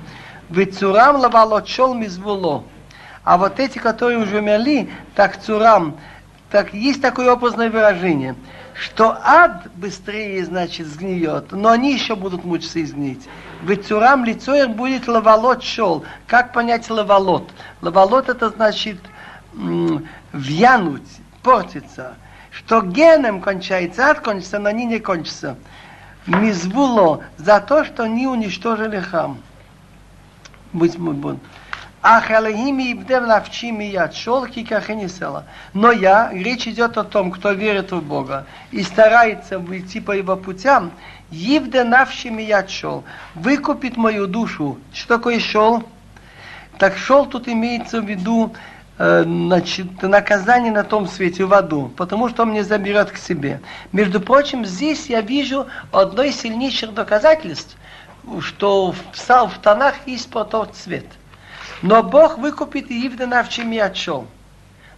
וצורם 0.49 1.17
לבלות 1.17 1.55
שאול 1.55 1.93
מזבול 1.93 2.37
לו. 2.37 2.63
А 3.23 3.37
вот 3.37 3.59
эти, 3.59 3.77
которые 3.77 4.17
уже 4.17 4.39
умерли, 4.39 4.89
так 5.13 5.39
צורם, 5.39 5.95
так 6.49 6.73
есть 6.73 7.03
такое 7.03 7.31
образное 7.31 7.69
выражение, 7.69 8.35
что 8.75 9.17
ад 9.23 9.71
быстрее, 9.75 10.43
значит, 10.45 10.87
сгниет, 10.87 11.51
но 11.51 11.69
они 11.69 11.93
еще 11.93 12.15
будут 12.15 12.43
мучиться 12.43 12.79
и 12.79 12.85
сгнить. 12.85 13.27
Ведь 13.63 13.87
цурам 13.87 14.25
лицо 14.25 14.53
их 14.53 14.71
будет 14.71 15.07
лавалот 15.07 15.63
шел. 15.63 16.03
Как 16.27 16.51
понять 16.51 16.89
лавалот? 16.89 17.49
Лавалот 17.81 18.27
это 18.27 18.49
значит 18.49 18.99
вянуть, 20.33 21.07
портиться. 21.41 22.15
Что 22.51 22.81
геном 22.81 23.41
кончается, 23.41 24.07
ад 24.07 24.19
кончится, 24.19 24.59
но 24.59 24.69
они 24.69 24.85
не 24.85 24.99
кончатся. 24.99 25.55
Мизвуло 26.25 27.23
за 27.37 27.61
то, 27.61 27.85
что 27.85 28.03
они 28.03 28.27
уничтожили 28.27 28.99
храм. 28.99 29.37
Будь 30.73 30.97
мой 30.97 31.13
бон. 31.13 31.39
Ах, 32.07 32.29
Элохим 32.29 32.77
и 32.77 32.91
Ибдев 32.91 33.25
навчи 33.25 33.69
я 33.91 34.11
шолки 34.11 34.63
кахенисела. 34.63 35.45
Но 35.73 35.91
я, 35.91 36.29
речь 36.31 36.67
идет 36.67 36.99
о 36.99 37.03
том, 37.03 37.31
кто 37.31 37.51
верит 37.51 37.91
в 37.91 37.99
Бога 37.99 38.45
и 38.69 38.83
старается 38.83 39.55
идти 39.71 39.99
по 39.99 40.11
его 40.11 40.35
путям, 40.35 40.91
Евде 41.31 41.83
навши 41.83 42.27
я 42.27 42.67
шел, 42.67 43.03
выкупит 43.33 43.97
мою 43.97 44.27
душу. 44.27 44.77
Что 44.93 45.17
такое 45.17 45.39
шел? 45.39 45.83
Так 46.77 46.95
шел 46.95 47.25
тут 47.25 47.47
имеется 47.47 48.01
в 48.01 48.05
виду 48.05 48.53
э, 48.99 49.23
значит, 49.25 50.03
наказание 50.03 50.71
на 50.71 50.83
том 50.83 51.07
свете, 51.07 51.45
в 51.45 51.55
аду, 51.55 51.91
потому 51.97 52.29
что 52.29 52.43
он 52.43 52.49
мне 52.49 52.63
заберет 52.63 53.09
к 53.09 53.17
себе. 53.17 53.61
Между 53.91 54.21
прочим, 54.21 54.63
здесь 54.63 55.07
я 55.07 55.21
вижу 55.21 55.65
одно 55.91 56.21
из 56.21 56.39
сильнейших 56.39 56.93
доказательств, 56.93 57.75
что 58.41 58.91
в, 58.91 58.97
в 59.17 59.57
Танах 59.63 59.95
есть 60.05 60.29
про 60.29 60.43
тот 60.43 60.75
цвет– 60.75 61.05
но 61.81 62.03
Бог 62.03 62.37
выкупит 62.37 62.89
и 62.91 63.07
Ивда 63.07 63.27
навчими 63.27 63.77
отшел. 63.77 64.27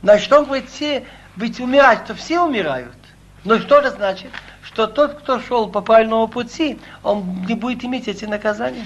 На 0.02 0.20
что 0.20 0.40
он 0.40 0.46
говорит, 0.46 0.70
все, 0.70 1.06
ведь 1.36 1.60
умирать, 1.60 2.06
то 2.06 2.16
все 2.16 2.42
умирают. 2.42 2.96
Но 3.44 3.60
что 3.60 3.80
это 3.80 3.92
значит? 3.92 4.32
Что 4.62 4.88
тот, 4.88 5.16
кто 5.20 5.40
шел 5.40 5.70
по 5.70 5.82
правильному 5.82 6.28
пути, 6.28 6.80
он 7.04 7.46
не 7.48 7.56
будет 7.56 7.84
иметь 7.84 8.08
эти 8.08 8.26
наказания. 8.26 8.86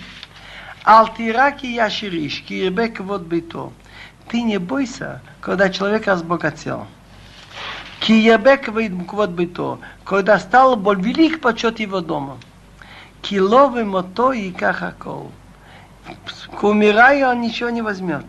Алтираки 0.84 1.66
яшириш, 1.66 2.42
кирбек 2.42 3.00
вот 3.00 3.24
бито. 3.24 3.72
Ты 4.30 4.42
не 4.42 4.58
бойся, 4.58 5.22
когда 5.42 5.70
человек 5.70 6.08
разбогател. 6.08 6.88
Киебек 8.00 8.68
вот 8.70 9.30
бито, 9.32 9.80
когда 10.04 10.40
стал 10.40 10.76
боль 10.76 11.02
велик 11.02 11.42
почет 11.42 11.80
его 11.80 12.02
дома. 12.02 12.38
Киловы 13.22 13.86
мото 13.86 14.32
и 14.32 14.52
кахакол 14.52 15.32
к 16.56 16.64
умираю 16.64 17.30
он 17.30 17.42
ничего 17.42 17.70
не 17.70 17.82
возьмет. 17.82 18.26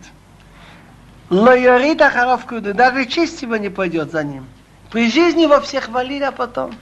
Лоярита 1.29 2.09
Харовкуду, 2.09 2.73
даже 2.73 3.05
честь 3.05 3.41
его 3.41 3.57
не 3.57 3.69
пойдет 3.69 4.11
за 4.11 4.23
ним. 4.23 4.45
При 4.91 5.09
жизни 5.09 5.43
его 5.43 5.59
всех 5.61 5.85
хвалили, 5.85 6.23
а 6.23 6.31
потом. 6.31 6.73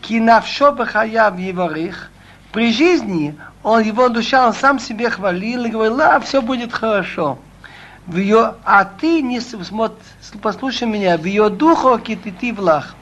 Кинавшо 0.00 0.72
бахаяв 0.72 1.38
еварих. 1.38 2.10
При 2.52 2.72
жизни 2.72 3.36
он, 3.62 3.82
его 3.82 4.08
душа, 4.08 4.46
он 4.46 4.52
сам 4.52 4.78
себе 4.78 5.10
хвалил 5.10 5.64
и 5.64 5.70
говорил, 5.70 6.00
а, 6.00 6.20
все 6.20 6.42
будет 6.42 6.72
хорошо. 6.72 7.38
В 8.06 8.16
ее, 8.16 8.54
а 8.64 8.84
ты 8.84 9.22
не 9.22 9.40
смотри, 9.40 9.96
послушай 10.42 10.86
меня, 10.86 11.16
в 11.16 11.24
ее 11.24 11.48
духу 11.48 11.98
китити 11.98 12.52
влах. 12.52 12.94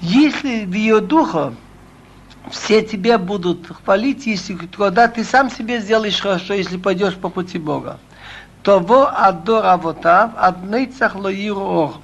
Если 0.00 0.64
в 0.64 0.72
ее 0.72 1.00
духу 1.00 1.54
все 2.48 2.82
тебя 2.82 3.18
будут 3.18 3.66
хвалить, 3.68 4.26
если 4.26 4.54
когда 4.54 5.08
ты 5.08 5.24
сам 5.24 5.50
себе 5.50 5.80
сделаешь 5.80 6.20
хорошо, 6.20 6.54
если 6.54 6.76
пойдешь 6.76 7.16
по 7.16 7.28
пути 7.28 7.58
Бога. 7.58 7.98
Того 8.62 9.08
адор 9.08 9.64
авотав, 9.64 10.32
аднейцах 10.36 11.14
лоирор. 11.14 11.94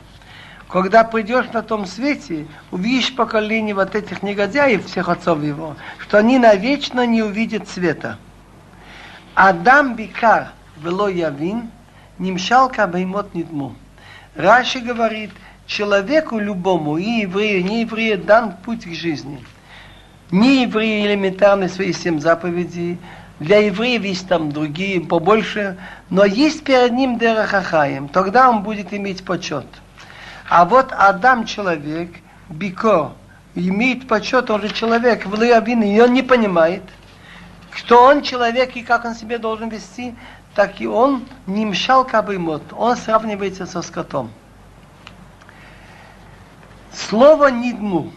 Когда 0.69 1.05
придешь 1.05 1.47
на 1.53 1.63
том 1.63 1.87
свете, 1.87 2.47
увидишь 2.71 3.15
поколение 3.15 3.75
вот 3.75 3.95
этих 3.95 4.23
негодяев, 4.23 4.87
всех 4.87 5.09
отцов 5.09 5.43
его, 5.43 5.77
что 5.99 6.19
они 6.19 6.39
навечно 6.39 7.07
не 7.07 7.23
увидят 7.23 7.69
света. 7.69 8.19
Адам 9.35 9.95
бикар 9.95 10.53
вело 10.79 11.09
явин, 11.09 11.71
нимшал 12.19 12.69
кабаймот 12.69 13.35
нидму. 13.35 13.77
Раши 14.35 14.81
говорит, 14.81 15.31
человеку 15.67 16.39
любому, 16.39 16.99
и 16.99 17.21
еврею, 17.21 17.65
не 17.65 17.83
еврею, 17.83 18.19
дан 18.19 18.55
путь 18.65 18.85
к 18.85 18.93
жизни– 18.93 19.45
Не 20.31 20.63
евреи 20.63 21.07
элементарные 21.07 21.69
свои 21.69 21.93
семь 21.93 22.21
заповедей, 22.21 22.99
для 23.39 23.59
евреев 23.59 24.03
есть 24.03 24.29
там 24.29 24.51
другие, 24.51 25.01
побольше, 25.01 25.77
но 26.11 26.25
есть 26.25 26.65
перед 26.65 26.93
ним 26.93 27.19
Дерахахаем, 27.19 28.09
тогда 28.09 28.49
он 28.51 28.63
будет 28.63 28.93
иметь 28.93 29.25
почет. 29.25 29.67
А 30.49 30.65
вот 30.65 30.93
Адам 30.93 31.45
человек, 31.45 32.11
Бико, 32.49 33.13
имеет 33.55 34.09
почет, 34.09 34.51
он 34.51 34.63
же 34.63 34.71
человек, 34.71 35.27
в 35.27 35.41
и 35.43 36.01
он 36.01 36.13
не 36.13 36.23
понимает, 36.23 36.83
что 37.73 38.03
он 38.03 38.23
человек 38.23 38.75
и 38.75 38.83
как 38.83 39.05
он 39.05 39.15
себя 39.15 39.39
должен 39.39 39.69
вести, 39.69 40.15
так 40.55 40.81
и 40.81 40.87
он 40.87 41.25
не 41.47 41.67
мшал 41.67 42.05
кабымот, 42.05 42.63
он 42.73 42.97
сравнивается 42.97 43.67
со 43.67 43.83
скотом. 43.83 44.31
Слово 46.93 47.49
«нидму» 47.49 48.13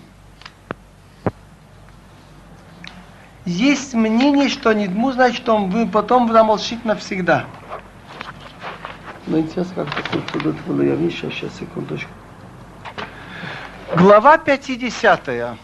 Есть 3.49 3.95
мнение, 3.95 4.47
что 4.47 4.73
Нидму, 4.73 5.11
значит, 5.11 5.49
он 5.49 5.71
вы 5.71 5.87
потом 5.87 6.31
замолчит 6.31 6.85
навсегда. 6.85 7.47
Ну, 9.25 9.39
интересно, 9.39 9.85
как 9.85 9.95
такой 9.95 10.21
худот 10.31 10.55
было. 10.67 10.83
Я 10.83 10.93
вижу, 10.93 11.31
сейчас, 11.31 11.55
секундочку. 11.57 12.11
Глава 13.95 14.37
50. 14.37 15.57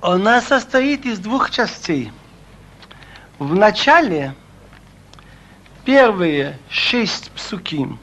Она 0.00 0.40
состоит 0.40 1.06
из 1.06 1.18
двух 1.18 1.50
частей. 1.50 2.12
В 3.40 3.52
начале 3.56 4.36
первые 5.84 6.56
шесть 6.70 7.32
псуким 7.32 7.98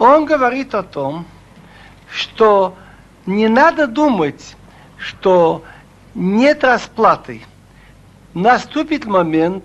он 0.00 0.24
говорит 0.24 0.74
о 0.74 0.82
том, 0.82 1.24
что 2.10 2.76
не 3.26 3.46
надо 3.46 3.86
думать, 3.86 4.56
что 4.98 5.62
нет 6.16 6.64
расплаты– 6.64 7.42
наступит 8.34 9.04
момент, 9.04 9.64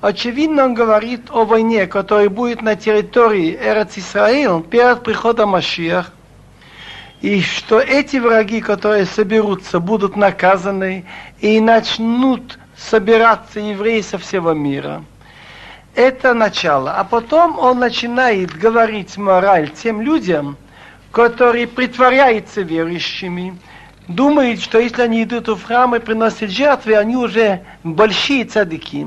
очевидно 0.00 0.64
он 0.64 0.74
говорит 0.74 1.30
о 1.30 1.44
войне, 1.44 1.86
которая 1.86 2.28
будет 2.28 2.62
на 2.62 2.76
территории 2.76 3.58
Эрец 3.60 3.96
Исраил 3.96 4.62
перед 4.62 5.02
приходом 5.02 5.50
Машиах, 5.50 6.12
и 7.20 7.40
что 7.40 7.80
эти 7.80 8.18
враги, 8.18 8.60
которые 8.60 9.06
соберутся, 9.06 9.80
будут 9.80 10.14
наказаны 10.14 11.06
и 11.40 11.58
начнут 11.58 12.58
собираться 12.76 13.60
евреи 13.60 14.02
со 14.02 14.18
всего 14.18 14.52
мира. 14.52 15.02
Это 15.94 16.34
начало. 16.34 16.92
А 16.92 17.04
потом 17.04 17.58
он 17.58 17.78
начинает 17.78 18.52
говорить 18.52 19.16
мораль 19.16 19.70
тем 19.70 20.02
людям, 20.02 20.56
которые 21.12 21.66
притворяются 21.66 22.62
верующими, 22.62 23.56
думают, 24.08 24.60
что 24.60 24.78
если 24.78 25.02
они 25.02 25.22
идут 25.22 25.48
в 25.48 25.62
храм 25.62 25.94
и 25.94 25.98
приносят 25.98 26.50
жертвы, 26.50 26.96
они 26.96 27.16
уже 27.16 27.64
большие 27.82 28.44
цадыки. 28.44 29.06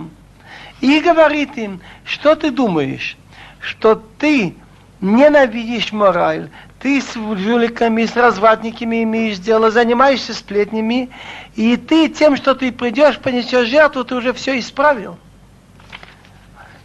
И 0.82 1.00
говорит 1.00 1.58
им, 1.58 1.82
что 2.04 2.36
ты 2.36 2.52
думаешь, 2.52 3.18
что 3.60 3.96
ты 3.96 4.56
ненавидишь 5.02 5.92
мораль, 5.92 6.50
ты 6.80 7.02
с 7.02 7.14
жуликами, 7.14 8.06
с 8.06 8.16
развратниками 8.16 9.04
имеешь 9.04 9.40
дело, 9.40 9.72
занимаешься 9.72 10.34
сплетнями, 10.34 11.10
и 11.56 11.76
ты 11.76 12.10
тем, 12.10 12.38
что 12.38 12.54
ты 12.54 12.72
придешь, 12.72 13.18
понесешь 13.18 13.68
жертву, 13.68 14.04
ты 14.04 14.16
уже 14.16 14.34
все 14.34 14.60
исправил. 14.60 15.18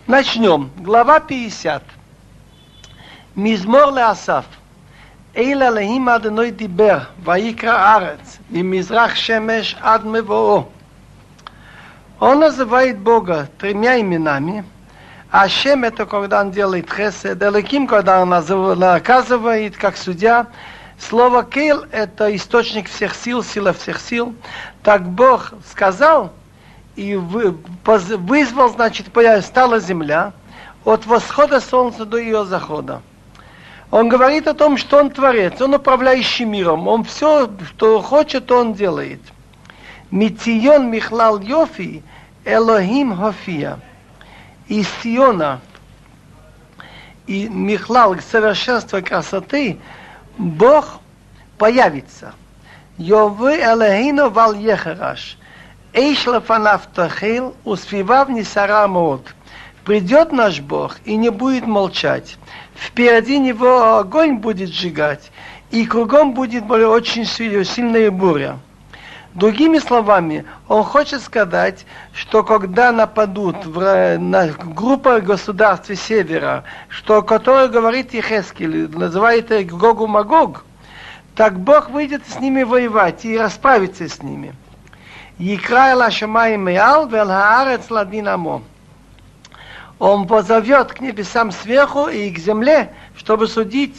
Начнем. 0.06 0.70
Глава 0.78 1.20
50. 1.20 1.82
Мизмор 3.34 3.98
Асаф. 3.98 4.46
אלא 5.37 5.69
להם 5.69 6.09
אדוני 6.09 6.51
דיבר, 6.51 6.97
ויקרא 7.23 7.95
ארץ, 7.95 8.37
ממזרח 8.51 9.15
שמש 9.15 9.75
עד 9.81 10.05
מבואו. 10.05 10.65
Он 12.19 12.39
называет 12.39 12.97
Бога 12.97 13.47
тремя 13.59 13.99
именами. 14.01 14.65
Ашем 15.29 15.83
это 15.83 16.07
когда 16.07 16.41
он 16.41 16.49
делает 16.49 16.91
хесед, 16.91 17.43
Элаким, 17.43 17.85
когда 17.85 18.21
он 18.21 18.29
наказывает, 18.29 19.77
как 19.77 19.97
судья. 19.97 20.47
Слово 20.97 21.43
Кейл 21.43 21.85
это 21.91 22.35
источник 22.35 22.89
всех 22.89 23.13
сил, 23.13 23.43
сила 23.43 23.71
всех 23.71 23.99
сил. 23.99 24.33
Так 24.81 25.07
Бог 25.07 25.53
сказал 25.69 26.33
и 26.95 27.15
вызвал, 27.15 28.69
значит, 28.69 29.07
стала 29.41 29.79
земля 29.79 30.33
от 30.85 31.05
восхода 31.05 31.59
солнца 31.59 32.03
до 32.05 32.17
ее 32.17 32.45
захода. 32.45 33.01
Он 33.92 34.08
говорит 34.08 34.48
о 34.48 34.54
том, 34.54 34.78
что 34.78 34.96
он 34.96 35.10
творец, 35.10 35.60
он 35.60 35.74
управляющий 35.74 36.46
миром, 36.46 36.88
он 36.88 37.04
все, 37.04 37.50
что 37.68 38.00
хочет, 38.00 38.50
он 38.50 38.72
делает. 38.72 39.20
Митион 40.10 40.90
Михлал 40.90 41.38
Йофи 41.38 42.02
Элохим 42.46 43.14
Хофия. 43.14 43.78
Из 44.66 44.88
Сиона 45.02 45.60
и 47.26 47.46
Михлал 47.48 48.16
совершенства 48.20 49.02
красоты 49.02 49.78
Бог 50.38 51.00
появится. 51.58 52.32
Йовы 52.96 53.60
Элохину 53.60 54.30
Вал 54.30 54.54
Ехараш. 54.54 55.36
Эйш 55.92 56.26
лафанав 56.26 56.86
тахил, 56.94 57.54
успевав 57.64 58.30
не 58.30 58.42
сарамот. 58.42 59.34
Придет 59.84 60.32
наш 60.32 60.60
Бог 60.60 60.96
и 61.04 61.14
не 61.14 61.28
будет 61.28 61.66
молчать 61.66 62.38
впереди 62.82 63.38
него 63.38 63.98
огонь 63.98 64.38
будет 64.38 64.70
сжигать, 64.70 65.30
и 65.70 65.86
кругом 65.86 66.34
будет 66.34 66.70
очень 66.70 67.24
сильная 67.24 68.10
буря. 68.10 68.58
Другими 69.34 69.78
словами, 69.78 70.44
он 70.68 70.84
хочет 70.84 71.22
сказать, 71.22 71.86
что 72.12 72.42
когда 72.42 72.92
нападут 72.92 73.64
в, 73.64 74.18
на 74.18 74.48
группа 74.48 75.22
государств 75.22 75.94
севера, 75.94 76.64
что, 76.88 77.22
которое 77.22 77.68
говорит 77.68 78.12
Ехескель, 78.12 78.90
называет 78.90 79.50
их 79.50 79.68
Гогу 79.68 80.06
Магог, 80.06 80.64
так 81.34 81.58
Бог 81.58 81.88
выйдет 81.88 82.24
с 82.28 82.40
ними 82.40 82.62
воевать 82.62 83.24
и 83.24 83.38
расправиться 83.38 84.06
с 84.06 84.22
ними. 84.22 84.54
Икрай 85.38 85.94
лашамай 85.94 86.58
меал 86.58 87.08
вел 87.08 87.28
хаарец 87.28 87.88
ладин 87.88 88.28
амо 88.28 88.62
он 89.98 90.26
позовет 90.26 90.92
к 90.92 91.00
небесам 91.00 91.52
сверху 91.52 92.08
и 92.08 92.30
к 92.30 92.38
земле, 92.38 92.92
чтобы 93.16 93.46
судить 93.46 93.96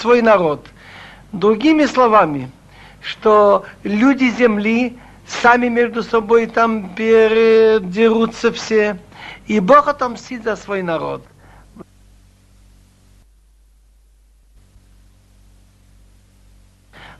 свой 0.00 0.22
народ. 0.22 0.66
Другими 1.32 1.86
словами, 1.86 2.50
что 3.00 3.64
люди 3.82 4.30
земли 4.30 4.98
сами 5.26 5.68
между 5.68 6.02
собой 6.02 6.46
там 6.46 6.94
дерутся 6.94 8.52
все, 8.52 8.98
и 9.46 9.60
Бог 9.60 9.88
отомстит 9.88 10.44
за 10.44 10.56
свой 10.56 10.82
народ. 10.82 11.24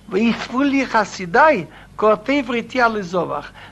Ваихвули 0.07 0.85
хасидай, 0.85 1.69
Котей 1.97 2.43
в 2.43 2.51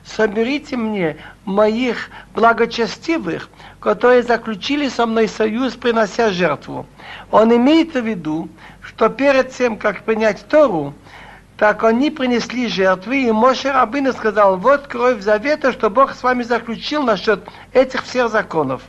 соберите 0.05 0.77
мне 0.77 1.17
моих 1.45 2.11
благочестивых, 2.35 3.49
которые 3.81 4.23
заключили 4.23 4.89
со 4.89 5.07
мной 5.07 5.29
союз, 5.29 5.75
принося 5.75 6.31
жертву. 6.31 6.87
Он 7.31 7.55
имеет 7.57 7.95
в 7.95 8.07
виду, 8.07 8.49
что 8.83 9.09
перед 9.09 9.51
тем, 9.53 9.79
как 9.79 10.05
принять 10.05 10.47
Тору, 10.49 10.95
так 11.57 11.85
они 11.85 12.11
принесли 12.11 12.69
жертвы, 12.69 13.23
и 13.23 13.33
Моше 13.33 13.73
Рабин 13.73 14.13
сказал, 14.13 14.57
вот 14.57 14.87
кровь 14.87 15.21
завета, 15.21 15.73
что 15.73 15.91
Бог 15.91 16.15
с 16.15 16.23
вами 16.23 16.43
заключил 16.43 17.03
насчет 17.03 17.47
этих 17.73 18.05
всех 18.05 18.31
законов. 18.31 18.83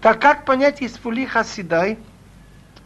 Так 0.00 0.20
как 0.20 0.44
понять 0.44 0.82
из 0.82 0.92
Фули 0.96 1.24
Хасидай– 1.24 1.98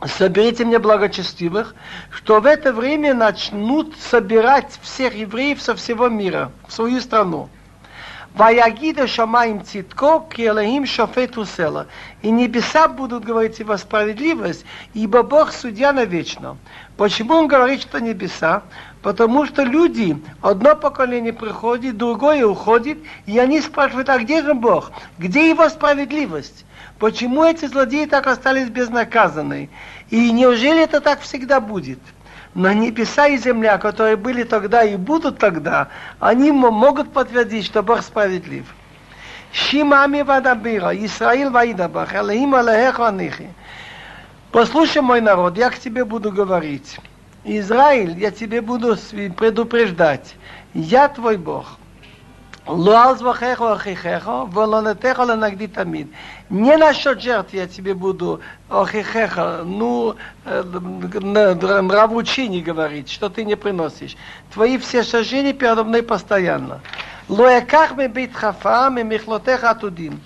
соберите 0.05 0.65
мне 0.65 0.79
благочестивых, 0.79 1.75
что 2.11 2.41
в 2.41 2.47
это 2.47 2.73
время 2.73 3.15
начнут 3.15 3.97
собирать 3.99 4.79
всех 4.83 5.15
евреев 5.15 5.61
со 5.61 5.75
всего 5.75 6.09
мира 6.09 6.53
в 6.69 6.73
свою 6.73 7.01
страну. 7.01 7.49
Ваягида 8.37 9.07
шамаим 9.07 9.65
цитко, 9.65 10.21
келаим 10.21 10.85
шофету 10.85 11.47
села. 11.47 11.87
И 12.21 12.31
небеса 12.31 12.87
будут 12.87 13.25
говорить 13.25 13.59
его 13.59 13.79
справедливость, 13.79 14.67
ибо 14.93 15.23
Бог 15.23 15.53
судья 15.53 15.95
навечно. 15.95 16.59
Почему 16.99 17.33
он 17.33 17.49
говорит, 17.49 17.81
что 17.81 17.99
небеса? 17.99 18.63
Потому 19.01 19.47
что 19.47 19.63
люди, 19.63 20.23
одно 20.43 20.77
поколение 20.77 21.33
приходит, 21.33 21.97
другое 21.97 22.45
уходит, 22.45 22.99
и 23.25 23.39
они 23.39 23.63
спрашивают, 23.63 24.11
а 24.11 24.19
где 24.19 24.43
же 24.43 24.53
Бог? 24.53 24.93
Где 25.17 25.49
его 25.49 25.67
справедливость? 25.71 26.67
Почему 26.99 27.43
эти 27.43 27.65
злодеи 27.65 28.05
так 28.05 28.27
остались 28.27 28.69
безнаказанные? 28.69 29.71
И 30.11 30.31
неужели 30.31 30.83
это 30.83 31.01
так 31.01 31.21
всегда 31.21 31.59
будет? 31.61 32.01
Но 32.57 32.73
небеса 32.73 33.27
и 33.27 33.37
земля, 33.37 33.77
которые 33.77 34.17
были 34.17 34.43
тогда 34.43 34.83
и 34.83 34.97
будут 34.97 35.39
тогда, 35.39 35.89
они 36.19 36.51
могут 36.53 37.13
подтвердить, 37.13 37.67
что 37.67 37.83
Бог 37.83 38.01
справедлив. 38.01 38.65
Шимами 39.53 40.23
вадабира, 40.23 40.97
Исраил 40.97 41.51
ваидабах, 41.51 42.15
Алехим 42.15 42.55
алехех 42.55 42.99
ванихи. 42.99 43.53
Послушай, 44.53 45.03
мой 45.03 45.21
народ, 45.21 45.59
я 45.59 45.69
к 45.69 45.79
тебе 45.79 46.07
буду 46.07 46.33
говорить. 46.33 46.99
Израиль, 47.45 48.19
я 48.19 48.31
тебе 48.31 48.63
буду 48.63 48.97
предупреждать. 49.37 50.35
Я 50.73 51.09
твой 51.09 51.37
Бог. 51.37 51.77
Ло 52.67 52.95
ал 52.95 53.17
звахехо 53.17 53.75
ахихехо, 53.75 54.47
волонетехо 54.47 55.23
ланагди. 55.23 55.71
Не 56.51 56.77
насчет 56.77 57.23
жертв 57.23 57.55
я 57.55 57.69
тебе 57.69 57.95
буду 57.95 58.41
охихеха, 58.69 59.63
ну, 59.65 60.17
нравоучение 60.45 62.63
говорить, 62.63 63.09
что 63.09 63.29
ты 63.29 63.45
не 63.45 63.55
приносишь. 63.55 64.17
Твои 64.53 64.79
все 64.79 65.05
сожжения 65.05 65.53
передо 65.53 65.85
мной 65.85 66.03
постоянно. 66.03 66.81
Лояках 67.29 67.97
ми 67.97 68.09
бит 68.09 68.35
хафа, 68.35 68.91
ми 68.91 69.05
михлотеха 69.05 69.73
тудим. 69.77 70.21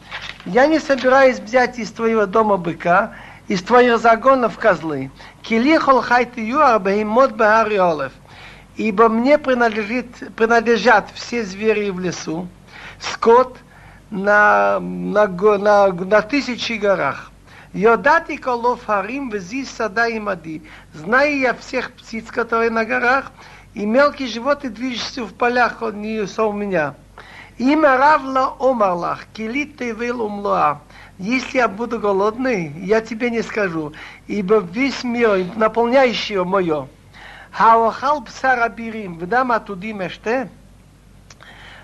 Я 0.47 0.67
не 0.67 0.79
собираюсь 0.79 1.41
взять 1.41 1.79
из 1.79 1.93
твоего 1.93 2.25
дома 2.25 2.57
быка, 2.57 3.13
из 3.49 3.63
твоих 3.63 3.99
загонов 3.99 4.59
козлы. 4.59 5.11
Кили 5.43 5.77
холхай 5.77 6.25
ты 6.25 6.41
юар 6.41 6.81
беймот 6.81 7.33
беари 7.33 7.77
олев. 7.77 8.13
Ибо 8.81 9.11
мне 9.11 9.37
принадлежит, 9.37 10.07
принадлежат 10.37 11.11
все 11.15 11.45
звери 11.45 11.91
в 11.91 12.01
лесу, 12.01 12.49
скот– 12.99 13.59
на, 14.11 14.81
на, 14.81 15.27
на, 15.27 15.93
на 15.93 16.23
тысячи 16.23 16.73
горах. 16.73 17.31
Йодати 17.75 18.39
колов 18.39 18.87
харим 18.87 19.29
вези 19.29 19.67
сада 19.67 20.09
и 20.09 20.19
мади. 20.19 20.63
Знаю 20.95 21.39
я 21.39 21.53
всех 21.53 21.93
птиц, 21.93 22.31
которые 22.31 22.71
на 22.71 22.87
горах, 22.87 23.33
и 23.75 23.85
мелкие 23.85 24.29
животные, 24.29 24.71
движущиеся 24.71 25.25
в 25.25 25.35
полях, 25.35 25.83
они 25.83 26.27
са 26.27 26.45
у 26.45 26.53
меня. 26.53 26.95
Имя 27.59 27.99
равла 27.99 28.57
омарлах, 28.59 29.27
килит 29.35 29.77
ты 29.77 29.95
выл 29.95 30.23
умлоа. 30.23 30.81
Если 31.19 31.59
я 31.59 31.69
буду 31.69 32.01
голодный, 32.01 32.73
я 32.79 33.03
тебе 33.03 33.31
не 33.31 33.43
скажу, 33.43 33.93
ибо 34.27 34.59
весь 34.73 35.05
мир, 35.05 35.45
наполняющий 35.55 36.43
мое. 36.43 36.89
Хаохал 37.53 38.23
псара 38.23 38.69
бирим, 38.69 39.19
вдам 39.19 39.53
атудим 39.53 40.07
эште, 40.07 40.49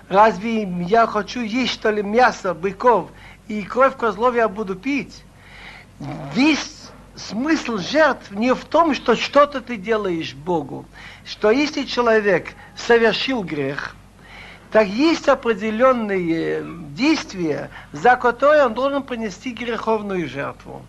Разве 0.09 0.63
я 0.83 1.05
хочу 1.05 1.41
есть, 1.41 1.73
что 1.73 1.91
ли, 1.91 2.01
мясо 2.01 2.53
быков, 2.53 3.09
и 3.47 3.61
кровь 3.63 3.97
козлов 3.97 4.35
я 4.35 4.47
буду 4.47 4.75
пить? 4.75 5.23
Весь 6.33 6.89
смысл 7.15 7.77
жертв 7.77 8.31
не 8.31 8.53
в 8.53 8.63
том, 8.65 8.93
что 8.93 9.15
что-то 9.15 9.59
ты 9.59 9.75
делаешь 9.75 10.33
Богу. 10.33 10.85
Что 11.25 11.51
если 11.51 11.83
человек 11.83 12.53
совершил 12.77 13.43
грех, 13.43 13.95
так 14.71 14.87
есть 14.87 15.27
определенные 15.27 16.63
действия, 16.91 17.69
за 17.91 18.15
которые 18.15 18.65
он 18.65 18.73
должен 18.73 19.03
принести 19.03 19.51
греховную 19.51 20.29
жертву. 20.29 20.85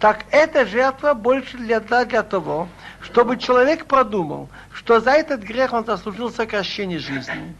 Так 0.00 0.26
эта 0.30 0.64
жертва 0.64 1.14
больше 1.14 1.56
для, 1.56 1.80
для 1.80 2.22
того, 2.22 2.68
чтобы 3.00 3.36
человек 3.36 3.86
продумал, 3.86 4.48
что 4.72 5.00
за 5.00 5.10
этот 5.10 5.42
грех 5.42 5.72
он 5.72 5.84
заслужил 5.84 6.30
сокращение 6.30 6.98
жизни 6.98 7.54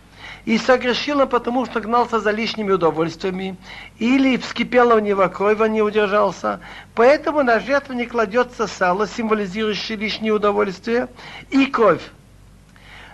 и 0.44 0.56
согрешил 0.56 1.20
он 1.20 1.28
потому, 1.28 1.66
что 1.66 1.80
гнался 1.80 2.20
за 2.20 2.30
лишними 2.30 2.72
удовольствиями, 2.72 3.56
или 3.98 4.36
вскипела 4.36 4.94
у 4.94 4.98
него 4.98 5.28
кровь, 5.28 5.60
он 5.60 5.72
не 5.72 5.82
удержался. 5.82 6.60
Поэтому 6.94 7.42
на 7.42 7.60
жертву 7.60 7.92
не 7.92 8.06
кладется 8.06 8.66
сало, 8.66 9.06
символизирующее 9.06 9.98
лишние 9.98 10.32
удовольствия, 10.32 11.08
и 11.50 11.66
кровь. 11.66 12.02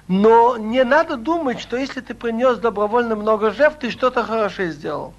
Но 0.06 0.56
не 0.58 0.84
надо 0.84 1.16
думать, 1.16 1.60
что 1.60 1.76
если 1.76 2.02
ты 2.02 2.14
принес 2.14 2.58
добровольно 2.58 3.16
много 3.16 3.50
жертв, 3.50 3.78
ты 3.80 3.90
что-то 3.90 4.22
хорошее 4.22 4.70
сделал. 4.70 5.14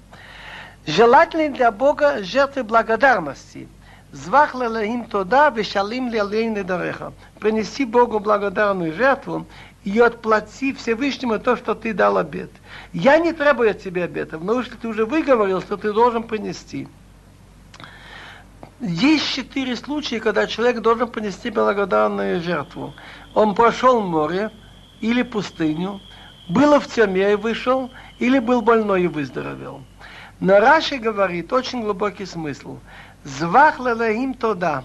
Желательно 0.86 1.52
для 1.54 1.72
Бога 1.72 2.22
жертвы 2.22 2.62
благодарности. 2.62 3.68
Звах 4.12 4.54
лелаим 4.54 5.04
тода, 5.04 5.50
вешалим 5.50 6.08
лелейны 6.08 6.64
дареха. 6.64 7.12
Принеси 7.40 7.84
Богу 7.84 8.20
благодарную 8.20 8.92
жертву 8.94 9.46
и 9.84 9.98
отплати 9.98 10.72
Всевышнему 10.72 11.38
то, 11.38 11.56
что 11.56 11.74
ты 11.74 11.92
дал 11.92 12.16
обед. 12.16 12.50
Я 12.92 13.18
не 13.18 13.32
требую 13.32 13.70
от 13.70 13.82
тебя 13.82 14.04
обетов, 14.04 14.42
но 14.42 14.60
если 14.60 14.74
ты 14.76 14.88
уже 14.88 15.04
выговорил, 15.04 15.60
что 15.60 15.76
ты 15.76 15.92
должен 15.92 16.22
принести. 16.22 16.88
Есть 18.80 19.32
четыре 19.32 19.74
случая, 19.74 20.20
когда 20.20 20.46
человек 20.46 20.80
должен 20.80 21.08
принести 21.08 21.50
благодарную 21.50 22.42
жертву. 22.42 22.94
Он 23.34 23.54
прошел 23.54 24.00
море 24.00 24.50
или 25.00 25.22
пустыню, 25.22 26.00
был 26.48 26.78
в 26.78 26.86
тюрьме 26.86 27.32
и 27.32 27.36
вышел, 27.36 27.90
или 28.18 28.38
был 28.38 28.62
больной 28.62 29.04
и 29.04 29.08
выздоровел. 29.08 29.82
Но 30.40 30.60
Раши 30.60 30.98
говорит 30.98 31.52
очень 31.52 31.82
глубокий 31.82 32.26
смысл. 32.26 32.78
Звахлела 33.26 34.08
им 34.08 34.34
тода. 34.34 34.84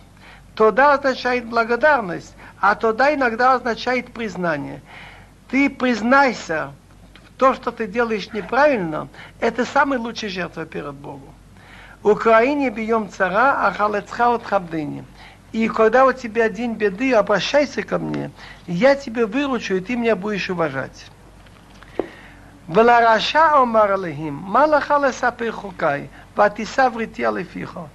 Тода 0.55 0.93
означает 0.93 1.45
благодарность, 1.45 2.33
а 2.59 2.73
тода 2.73 3.13
иногда 3.13 3.53
означает 3.53 4.11
признание. 4.11 4.81
Ты 5.49 5.69
признайся, 5.69 6.71
то, 7.37 7.53
что 7.53 7.71
ты 7.71 7.85
делаешь 7.85 8.33
неправильно, 8.33 9.09
это 9.39 9.63
самая 9.63 9.99
лучшая 9.99 10.31
жертва 10.31 10.65
перед 10.65 10.95
Богом. 10.95 11.29
Украине 12.01 12.71
бьем 12.71 13.11
цара, 13.11 13.67
а 13.67 13.71
халецха 13.71 14.33
от 14.33 14.43
хабдыни. 14.43 15.05
И 15.51 15.67
когда 15.67 16.07
у 16.07 16.11
тебя 16.11 16.49
день 16.49 16.73
беды, 16.73 17.13
обращайся 17.13 17.83
ко 17.83 17.99
мне, 17.99 18.31
я 18.65 18.95
тебя 18.95 19.27
выручу, 19.27 19.75
и 19.75 19.81
ты 19.81 19.95
меня 19.95 20.15
будешь 20.15 20.49
уважать. 20.49 21.05
Велараша 22.67 23.53
омар 23.61 23.91
алехим, 23.91 24.33
малахалеса 24.33 25.31
пирхукай, 25.31 26.09
ватиса 26.35 26.89
врития 26.89 27.29
лефихо 27.29 27.87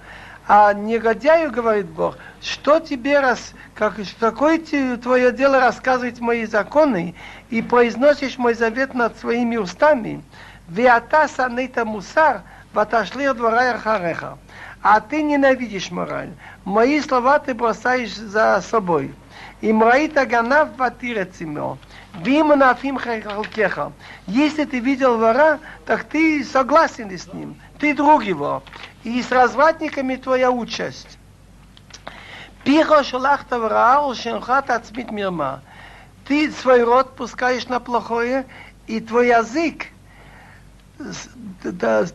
а 0.47 0.73
негодяю, 0.73 1.51
говорит 1.51 1.87
Бог, 1.87 2.17
что 2.41 2.79
тебе 2.79 3.19
раз, 3.19 3.53
как, 3.75 3.95
какое 4.19 4.57
твое 4.97 5.33
дело 5.33 5.59
рассказывать 5.59 6.21
мои 6.21 6.45
законы 6.45 7.15
и 7.49 7.61
произносишь 7.61 8.37
мой 8.37 8.53
завет 8.53 8.93
над 8.93 9.17
своими 9.19 9.57
устами? 9.57 10.23
Виата 10.69 11.27
саныта 11.27 11.83
мусар, 11.83 12.43
ваташли 12.73 13.31
двора 13.33 13.77
хареха. 13.77 14.37
А 14.81 15.01
ты 15.01 15.21
ненавидишь 15.21 15.91
мораль. 15.91 16.29
Мои 16.63 17.01
слова 17.01 17.39
ты 17.39 17.53
бросаешь 17.53 18.15
за 18.15 18.61
собой. 18.61 19.13
И 19.59 19.73
мраита 19.73 20.25
ганав 20.25 20.69
ватирецимео. 20.77 21.77
Виманафим 22.23 22.97
халкеха. 22.97 23.91
Если 24.27 24.63
ты 24.65 24.79
видел 24.79 25.17
вора, 25.17 25.59
так 25.85 26.03
ты 26.05 26.43
согласен 26.45 27.11
с 27.11 27.33
ним. 27.33 27.59
Ты 27.79 27.93
друг 27.93 28.23
его 28.23 28.63
и 29.07 29.23
с 29.23 29.31
развратниками 29.31 30.15
твоя 30.17 30.51
участь. 30.51 31.17
Пихо 32.65 33.05
шалахта 33.05 33.57
враал, 33.57 34.13
шенхат 34.13 34.69
ацмит 34.69 35.11
мирма. 35.11 35.61
Ты 36.27 36.51
свой 36.51 36.83
рот 36.83 37.15
пускаешь 37.15 37.67
на 37.67 37.79
плохое, 37.79 38.45
и 38.85 38.99
твой 38.99 39.29
язык 39.29 39.87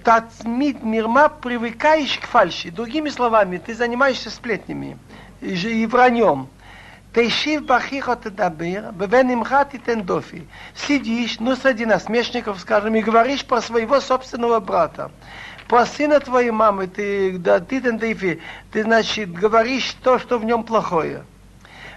тацмит 0.05 0.83
мирма 0.83 1.31
привыкаешь 1.31 2.19
к 2.19 2.27
фальши. 2.27 2.71
Другими 2.71 3.09
словами, 3.09 3.57
ты 3.57 3.75
занимаешься 3.75 4.29
сплетнями 4.29 4.99
и 5.41 5.87
враньем. 5.87 6.49
Тейшив 7.15 7.65
бахиха 7.65 8.17
тедабир, 8.17 8.93
бевенимха 8.93 9.65
титен 9.65 10.03
дофи. 10.03 10.47
Сидишь, 10.75 11.41
ну, 11.41 11.57
среди 11.57 11.87
насмешников, 11.87 12.61
скажем, 12.61 12.95
и 12.97 13.01
говоришь 13.01 13.45
про 13.47 13.63
своего 13.63 14.01
собственного 14.01 14.61
брата 14.61 15.11
про 15.73 15.87
сына 15.87 16.21
твоей 16.21 16.51
мамы, 16.51 16.87
ты, 16.87 17.39
да, 17.39 17.59
ты, 17.59 17.81
ты, 17.81 18.41
ты, 18.71 18.83
значит, 18.83 19.33
говоришь 19.33 19.97
то, 20.03 20.19
что 20.19 20.39
в 20.39 20.45
нем 20.45 20.65
плохое. 20.65 21.25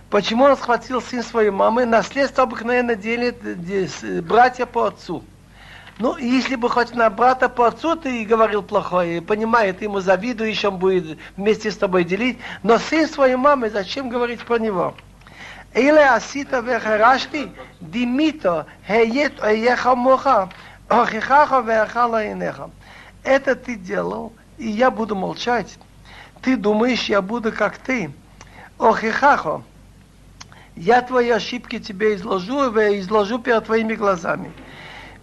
Почему 0.10 0.46
он 0.46 0.56
схватил 0.56 1.02
сын 1.02 1.22
своей 1.22 1.50
мамы? 1.50 1.84
Наследство 1.86 2.44
обыкновенно 2.44 2.96
делит 2.96 3.36
братья 4.26 4.66
по 4.66 4.86
отцу. 4.86 5.26
Ну, 6.00 6.16
если 6.16 6.56
бы 6.56 6.70
хоть 6.70 6.96
на 6.96 7.10
брата 7.10 7.50
по 7.50 7.68
отцу 7.68 7.98
ты 7.98 8.24
говорил 8.24 8.64
плохое, 8.64 9.22
понимает, 9.22 9.82
ему 9.82 10.00
завидуешь, 10.00 10.64
он 10.64 10.78
будет 10.78 11.20
вместе 11.36 11.70
с 11.70 11.76
тобой 11.76 12.06
делить, 12.06 12.40
но 12.64 12.78
сын 12.78 13.10
своей 13.10 13.36
мамы, 13.36 13.70
зачем 13.70 14.08
говорить 14.08 14.46
про 14.46 14.58
него? 14.58 14.96
Или 15.74 16.00
асита 16.00 16.62
вехарашти, 16.62 17.52
димито, 17.82 18.68
хеет, 18.88 19.44
оеха 19.44 20.50
охихаха 20.88 21.60
вехала 21.60 22.32
инеха 22.32 22.70
это 23.26 23.56
ты 23.56 23.76
делал, 23.76 24.32
и 24.58 24.68
я 24.68 24.92
буду 24.92 25.16
молчать. 25.16 25.78
Ты 26.42 26.56
думаешь, 26.56 27.06
я 27.06 27.22
буду 27.22 27.52
как 27.52 27.78
ты. 27.78 28.12
Охихахо, 28.78 29.64
я 30.76 31.02
твои 31.02 31.30
ошибки 31.30 31.80
тебе 31.80 32.16
изложу, 32.16 32.70
и 32.78 33.00
изложу 33.00 33.40
перед 33.40 33.66
твоими 33.66 33.96
глазами. 33.96 34.52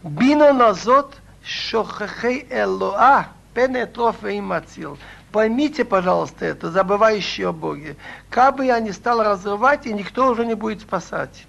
Бино 0.03 0.53
назот 0.53 1.17
шохахей 1.45 2.47
элоа, 2.51 3.29
пенетров 3.55 4.25
и 4.25 4.41
мацил. 4.41 4.99
Поймите, 5.31 5.85
пожалуйста, 5.85 6.45
это, 6.45 6.71
забывающие 6.71 7.49
о 7.49 7.53
Боге. 7.53 7.97
Как 8.29 8.57
бы 8.57 8.67
я 8.67 8.81
не 8.81 8.93
стал 8.93 9.23
разрывать, 9.23 9.87
и 9.87 9.93
никто 9.93 10.31
уже 10.31 10.45
не 10.45 10.55
будет 10.55 10.83
спасать. 10.83 11.47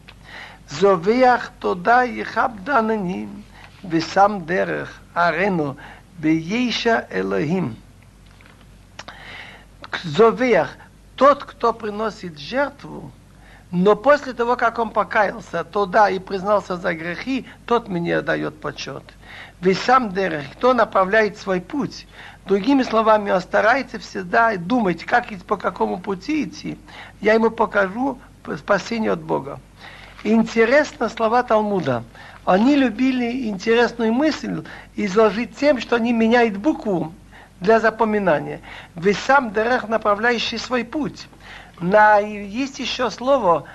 Зовеях 0.70 1.52
туда 1.60 2.06
и 2.06 2.24
хабдананим, 2.24 3.44
весам 3.84 4.46
дерех, 4.46 5.02
арену, 5.14 5.78
Бейша 6.20 7.08
Элохим. 7.10 7.76
Зовех, 10.04 10.70
тот, 11.16 11.44
кто 11.44 11.74
приносит 11.74 12.38
жертву, 12.38 13.12
Но 13.76 13.96
после 13.96 14.34
того, 14.34 14.56
как 14.56 14.78
он 14.78 14.92
покаялся 14.92 15.64
туда 15.64 16.08
и 16.08 16.20
признался 16.20 16.78
за 16.78 16.94
грехи, 16.94 17.48
тот 17.66 17.88
мне 17.88 18.22
дает 18.22 18.62
почет. 18.62 19.02
Ведь 19.62 19.80
сам 19.80 20.14
Дерех, 20.14 20.44
кто 20.54 20.76
направляет 20.76 21.40
свой 21.40 21.60
путь, 21.60 22.06
другими 22.46 22.84
словами, 22.84 23.32
он 23.32 23.42
старается 23.42 23.98
всегда 23.98 24.56
думать, 24.58 25.04
как 25.04 25.32
и 25.32 25.38
по 25.38 25.58
какому 25.58 25.98
пути 26.00 26.44
идти, 26.44 26.78
я 27.20 27.34
ему 27.34 27.50
покажу 27.50 28.20
спасение 28.60 29.12
от 29.12 29.24
Бога. 29.24 29.60
Интересно 30.24 31.10
слова 31.10 31.44
Талмуда. 31.44 32.04
Они 32.46 32.78
любили 32.78 33.50
интересную 33.50 34.14
мысль 34.14 34.64
изложить 34.96 35.58
тем, 35.58 35.82
что 35.82 35.98
они 35.98 36.14
меняют 36.14 36.56
букву 36.56 37.14
для 37.60 37.82
запоминания. 37.82 38.62
Ведь 38.96 39.18
сам 39.18 39.52
Дерех, 39.52 39.90
направляющий 39.90 40.58
свой 40.58 40.86
путь 40.86 41.28
на, 41.80 42.20
есть 42.20 42.80
еще 42.80 43.12
слово 43.12 43.66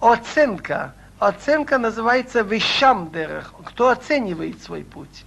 оценка. 0.00 0.94
Оценка 1.20 1.78
называется 1.78 2.40
вещам 2.40 3.10
дерех. 3.12 3.54
Кто 3.64 3.88
оценивает 3.88 4.62
свой 4.62 4.82
путь. 4.82 5.24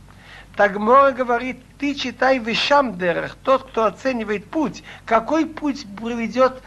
Так 0.57 0.77
Мора 0.77 1.11
говорит, 1.11 1.61
ты 1.77 1.93
читай 1.93 2.39
вещам 2.39 2.97
дерех, 2.97 3.37
тот, 3.43 3.63
кто 3.67 3.85
оценивает 3.85 4.49
путь, 4.49 4.83
какой 5.05 5.45
путь 5.45 5.85
приведет, 5.95 6.63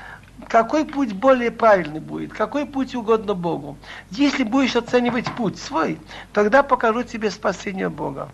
какой 0.48 0.84
путь 0.84 1.12
более 1.12 1.50
правильный 1.50 2.00
будет, 2.00 2.32
какой 2.32 2.66
путь 2.66 2.94
угодно 2.94 3.34
Богу. 3.34 3.76
Если 4.10 4.44
будешь 4.44 4.76
оценивать 4.76 5.30
путь 5.34 5.58
свой, 5.58 5.98
тогда 6.32 6.62
покажу 6.62 7.02
тебе 7.02 7.30
спасение 7.30 7.88
Бога. 7.88 8.30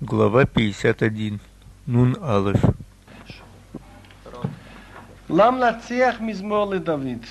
Глава 0.00 0.44
51. 0.44 1.40
Нун 1.86 2.16
Алеф. 2.22 2.60
Ламлациях 5.28 6.20
Мизмор 6.20 6.78
Давид. 6.78 7.22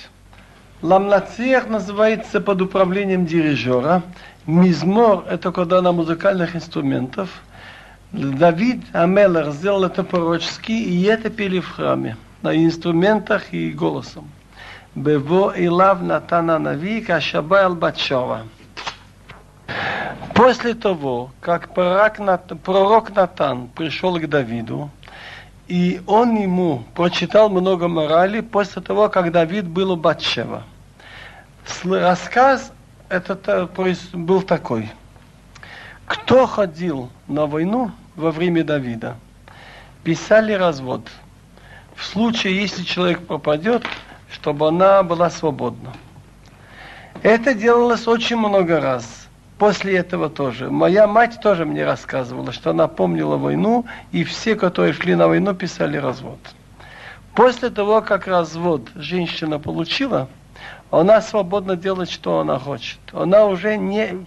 Ламлациях 0.82 1.68
называется 1.68 2.40
под 2.40 2.60
управлением 2.60 3.24
дирижера. 3.24 4.02
Мизмор– 4.46 5.24
это 5.30 5.52
когда 5.52 5.80
на 5.80 5.92
музыкальных 5.92 6.56
инструментах. 6.56 7.28
Давид 8.14 8.80
Амелер 8.92 9.50
сделал 9.50 9.82
это 9.82 10.04
пророчески, 10.04 10.70
и 10.70 11.02
это 11.02 11.30
пели 11.30 11.58
в 11.58 11.68
храме, 11.68 12.16
на 12.42 12.54
инструментах 12.54 13.52
и 13.52 13.72
голосом. 13.72 14.30
Бево 14.94 15.52
Илав 15.56 16.00
Натана 16.00 16.60
Нави 16.60 17.00
Кашабай 17.00 17.68
Батшова. 17.70 18.42
После 20.32 20.74
того, 20.74 21.32
как 21.40 21.74
пророк, 21.74 22.20
Нат, 22.20 22.52
пророк 22.62 23.12
Натан 23.16 23.66
пришел 23.74 24.16
к 24.20 24.28
Давиду, 24.28 24.90
и 25.66 26.00
он 26.06 26.36
ему 26.36 26.84
прочитал 26.94 27.50
много 27.50 27.88
морали 27.88 28.42
после 28.42 28.80
того, 28.80 29.08
как 29.08 29.32
Давид 29.32 29.66
был 29.66 29.90
у 29.90 29.96
Батшева. 29.96 30.62
Рассказ 31.82 32.72
этот 33.08 33.48
э, 33.48 33.66
был 34.12 34.42
такой. 34.42 34.92
Кто 36.06 36.46
ходил 36.46 37.10
на 37.26 37.46
войну 37.46 37.90
во 38.16 38.30
время 38.30 38.64
Давида? 38.64 39.16
Писали 40.02 40.52
развод. 40.52 41.08
В 41.94 42.04
случае, 42.04 42.60
если 42.60 42.82
человек 42.82 43.26
пропадет, 43.26 43.84
чтобы 44.30 44.68
она 44.68 45.02
была 45.02 45.30
свободна. 45.30 45.92
Это 47.22 47.54
делалось 47.54 48.06
очень 48.06 48.36
много 48.36 48.80
раз 48.80 49.24
после 49.58 49.96
этого 49.96 50.28
тоже. 50.28 50.70
Моя 50.70 51.06
мать 51.06 51.38
тоже 51.40 51.64
мне 51.64 51.84
рассказывала, 51.84 52.52
что 52.52 52.70
она 52.70 52.88
помнила 52.88 53.36
войну, 53.36 53.86
и 54.12 54.24
все, 54.24 54.56
которые 54.56 54.92
шли 54.92 55.14
на 55.14 55.28
войну, 55.28 55.54
писали 55.54 55.96
развод. 55.96 56.38
После 57.34 57.70
того, 57.70 58.02
как 58.02 58.26
развод 58.26 58.88
женщина 58.94 59.58
получила, 59.58 60.28
она 60.90 61.20
свободно 61.20 61.76
делает, 61.76 62.10
что 62.10 62.40
она 62.40 62.58
хочет. 62.58 62.98
Она 63.12 63.46
уже 63.46 63.76
не 63.76 64.26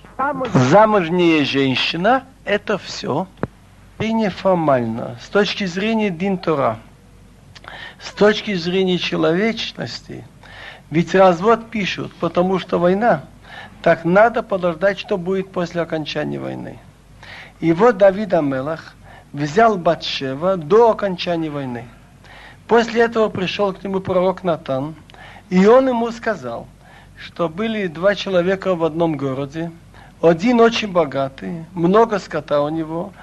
замужняя 0.53 1.45
женщина, 1.45 2.23
это 2.43 2.77
все. 2.77 3.27
И 3.99 4.13
неформально. 4.13 5.17
С 5.21 5.29
точки 5.29 5.65
зрения 5.65 6.09
Динтура, 6.09 6.77
с 7.99 8.11
точки 8.11 8.53
зрения 8.53 8.97
человечности, 8.97 10.25
ведь 10.91 11.15
развод 11.15 11.69
пишут, 11.69 12.13
потому 12.19 12.59
что 12.59 12.79
война– 12.79 13.23
так 13.81 14.05
надо 14.05 14.43
подождать, 14.43 14.99
что 14.99 15.17
будет 15.17 15.51
после 15.51 15.81
окончания 15.81 16.39
войны. 16.39 16.79
И 17.59 17.71
вот 17.73 17.97
Давид 17.97 18.33
Амелах 18.33 18.95
взял 19.33 19.77
Батшева 19.77 20.57
до 20.57 20.91
окончания 20.91 21.49
войны. 21.49 21.85
После 22.67 23.03
этого 23.03 23.29
пришел 23.29 23.73
к 23.73 23.83
нему 23.83 23.99
пророк 23.99 24.43
Натан, 24.43 24.95
и 25.49 25.65
он 25.65 25.87
ему 25.87 26.11
сказал, 26.11 26.67
что 27.17 27.47
были 27.47 27.87
два 27.87 28.15
человека 28.15 28.75
в 28.75 28.83
одном 28.83 29.15
городе, 29.15 29.71
один 30.21 30.59
очень 30.59 30.91
богатый, 30.91 31.65
много 31.73 32.19
скота 32.19 32.61
у 32.61 32.69
него, 32.69 33.13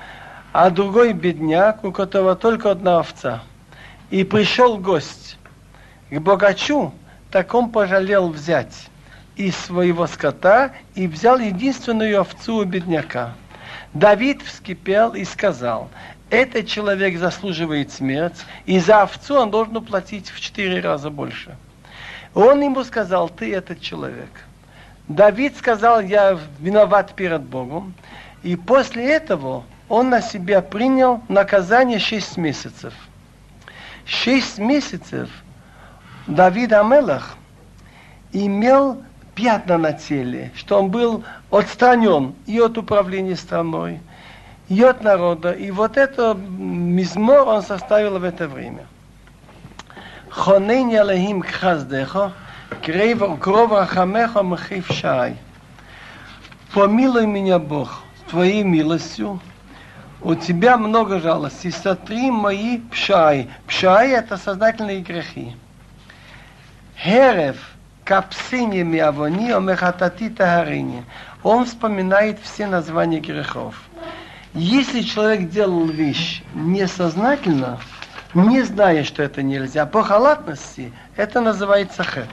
а 0.54 0.70
другой 0.70 1.14
бедняк, 1.14 1.82
у 1.82 1.90
которого 1.90 2.36
только 2.36 2.70
одна 2.70 3.00
овца. 3.00 3.42
И 4.10 4.22
пришел 4.22 4.78
гость 4.78 5.36
к 6.10 6.18
богачу, 6.20 6.94
так 7.32 7.52
он 7.54 7.70
пожалел 7.70 8.28
взять 8.28 8.88
из 9.34 9.56
своего 9.56 10.06
скота 10.06 10.70
и 10.94 11.08
взял 11.08 11.40
единственную 11.40 12.20
овцу 12.20 12.58
у 12.58 12.64
бедняка. 12.64 13.34
Давид 13.94 14.42
вскипел 14.42 15.14
и 15.14 15.24
сказал, 15.24 15.90
этот 16.30 16.68
человек 16.68 17.18
заслуживает 17.18 17.90
смерть, 17.90 18.46
и 18.64 18.78
за 18.78 19.02
овцу 19.02 19.40
он 19.40 19.50
должен 19.50 19.76
уплатить 19.78 20.30
в 20.30 20.38
четыре 20.38 20.78
раза 20.78 21.10
больше. 21.10 21.56
Он 22.32 22.60
ему 22.62 22.84
сказал, 22.84 23.28
ты 23.28 23.52
этот 23.52 23.80
человек. 23.80 24.30
Давид 25.08 25.56
сказал, 25.56 26.00
я 26.00 26.38
виноват 26.60 27.12
перед 27.14 27.42
Богом. 27.42 27.92
И 28.44 28.54
после 28.54 29.10
этого 29.10 29.64
он 29.88 30.10
на 30.10 30.22
себя 30.22 30.62
принял 30.62 31.22
наказание 31.28 31.98
шесть 31.98 32.36
месяцев. 32.36 32.94
Шесть 34.04 34.58
месяцев 34.58 35.28
Давид 36.26 36.72
Амелах 36.72 37.36
имел 38.32 39.02
пятна 39.34 39.78
на 39.78 39.92
теле, 39.92 40.52
что 40.54 40.78
он 40.78 40.90
был 40.90 41.24
отстранен 41.50 42.34
и 42.46 42.58
от 42.58 42.78
управления 42.78 43.36
страной, 43.36 44.00
и 44.68 44.82
от 44.82 45.02
народа. 45.02 45.52
И 45.52 45.70
вот 45.70 45.96
это 45.96 46.34
мизмор 46.34 47.46
он 47.48 47.62
составил 47.62 48.18
в 48.18 48.24
это 48.24 48.48
время. 48.48 48.86
Хонейни 50.30 50.96
алехим 50.96 51.42
кхаздехо, 51.42 52.32
кров 53.40 53.72
рахамеха 53.72 54.42
махив 54.42 54.88
шай. 54.90 55.36
Помилуй 56.72 57.26
меня, 57.26 57.58
Бог, 57.60 58.02
твоей 58.28 58.64
милостью, 58.64 59.40
у 60.24 60.34
тебя 60.34 60.76
много 60.78 61.20
жалости, 61.20 61.70
сотри 61.70 62.30
мои 62.30 62.78
пшай. 62.90 63.48
Пшай– 63.66 64.10
это 64.12 64.36
сознательные 64.38 65.00
грехи. 65.00 65.54
Херев– 66.96 67.56
Капсини 68.04 68.82
миавони 68.82 69.50
омехатати 69.50 70.28
тагарини. 70.28 71.04
Он 71.42 71.64
вспоминает 71.64 72.38
все 72.42 72.66
названия 72.66 73.20
грехов. 73.20 73.82
Если 74.52 75.00
человек 75.00 75.48
делал 75.48 75.86
вещь 75.86 76.42
несознательно, 76.54 77.78
не 78.34 78.62
зная, 78.62 79.04
что 79.04 79.22
это 79.22 79.42
нельзя, 79.42 79.86
по 79.86 80.02
халатности, 80.02 80.92
это 81.16 81.40
называется 81.40 82.04
хет. 82.04 82.28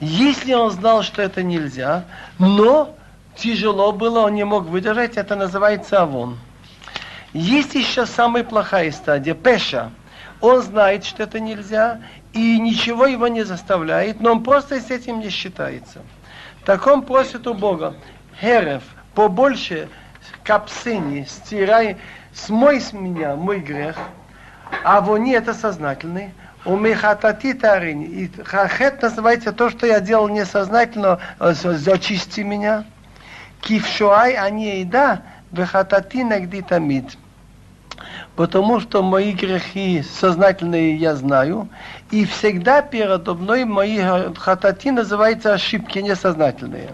Если 0.00 0.52
он 0.52 0.70
знал, 0.70 1.02
что 1.02 1.22
это 1.22 1.42
нельзя, 1.42 2.04
но 2.38 2.94
тяжело 3.36 3.92
было, 3.92 4.20
он 4.20 4.34
не 4.34 4.44
мог 4.44 4.66
выдержать, 4.66 5.16
это 5.16 5.36
называется 5.36 6.02
авон. 6.02 6.38
Есть 7.36 7.74
еще 7.74 8.06
самая 8.06 8.44
плохая 8.44 8.90
стадия, 8.90 9.34
пеша. 9.34 9.90
Он 10.40 10.62
знает, 10.62 11.04
что 11.04 11.24
это 11.24 11.38
нельзя, 11.38 12.00
и 12.32 12.58
ничего 12.58 13.04
его 13.04 13.28
не 13.28 13.42
заставляет, 13.42 14.22
но 14.22 14.32
он 14.32 14.42
просто 14.42 14.80
с 14.80 14.90
этим 14.90 15.20
не 15.20 15.28
считается. 15.28 16.00
Так 16.64 16.86
он 16.86 17.02
просит 17.02 17.46
у 17.46 17.52
Бога, 17.52 17.94
Херев, 18.40 18.84
побольше 19.14 19.90
капсини, 20.44 21.26
стирай, 21.28 21.98
смой 22.32 22.80
с 22.80 22.94
меня 22.94 23.36
мой 23.36 23.60
грех, 23.60 23.98
а 24.82 25.02
вони 25.02 25.32
это 25.32 25.52
сознательный, 25.52 26.32
у 26.64 26.74
мехатати 26.78 27.52
тарини. 27.52 28.06
И 28.06 28.30
хахет 28.44 29.02
называется 29.02 29.52
то, 29.52 29.68
что 29.68 29.86
я 29.86 30.00
делал 30.00 30.28
несознательно, 30.28 31.18
э, 31.38 31.52
зачисти 31.52 32.40
меня. 32.40 32.84
Кившуай, 33.60 34.36
а 34.36 34.48
не 34.48 34.80
еда, 34.80 35.20
вехатати 35.52 36.24
нагди 36.24 36.62
тамид 36.62 37.18
потому 38.36 38.80
что 38.80 39.02
мои 39.02 39.32
грехи 39.32 40.02
сознательные 40.02 40.94
я 40.96 41.16
знаю, 41.16 41.68
и 42.10 42.24
всегда 42.26 42.82
передо 42.82 43.34
мной 43.34 43.64
мои 43.64 43.98
хатати 44.36 44.90
называются 44.90 45.54
ошибки 45.54 45.98
несознательные. 45.98 46.90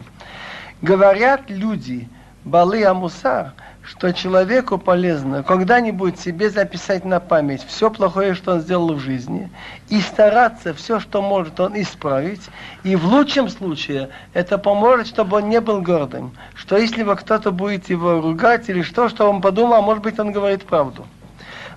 Говорят 0.81 1.43
люди, 1.49 2.09
Балы 2.45 2.85
Амусар, 2.85 3.53
что 3.85 4.13
человеку 4.13 4.79
полезно 4.79 5.43
когда-нибудь 5.43 6.19
себе 6.19 6.51
записать 6.51 7.05
на 7.05 7.19
память 7.19 7.65
все 7.67 7.91
плохое, 7.91 8.35
что 8.35 8.53
он 8.53 8.61
сделал 8.61 8.95
в 8.95 9.01
жизни, 9.01 9.51
и 9.89 10.01
стараться 10.01 10.73
все, 10.75 11.01
что 11.01 11.21
может 11.21 11.59
он 11.59 11.81
исправить, 11.81 12.43
и 12.85 12.95
в 12.95 13.05
лучшем 13.07 13.49
случае 13.49 14.11
это 14.35 14.59
поможет, 14.59 15.09
чтобы 15.09 15.39
он 15.39 15.49
не 15.49 15.61
был 15.61 15.83
гордым, 15.83 16.33
что 16.55 16.77
если 16.77 17.03
бы 17.03 17.17
кто-то 17.17 17.51
будет 17.51 17.91
его 17.91 18.21
ругать 18.21 18.69
или 18.69 18.83
что, 18.83 19.09
что 19.09 19.29
он 19.29 19.41
подумал, 19.41 19.75
а 19.75 19.83
может 19.83 20.05
быть 20.05 20.19
он 20.21 20.31
говорит 20.31 20.65
правду. 20.65 21.05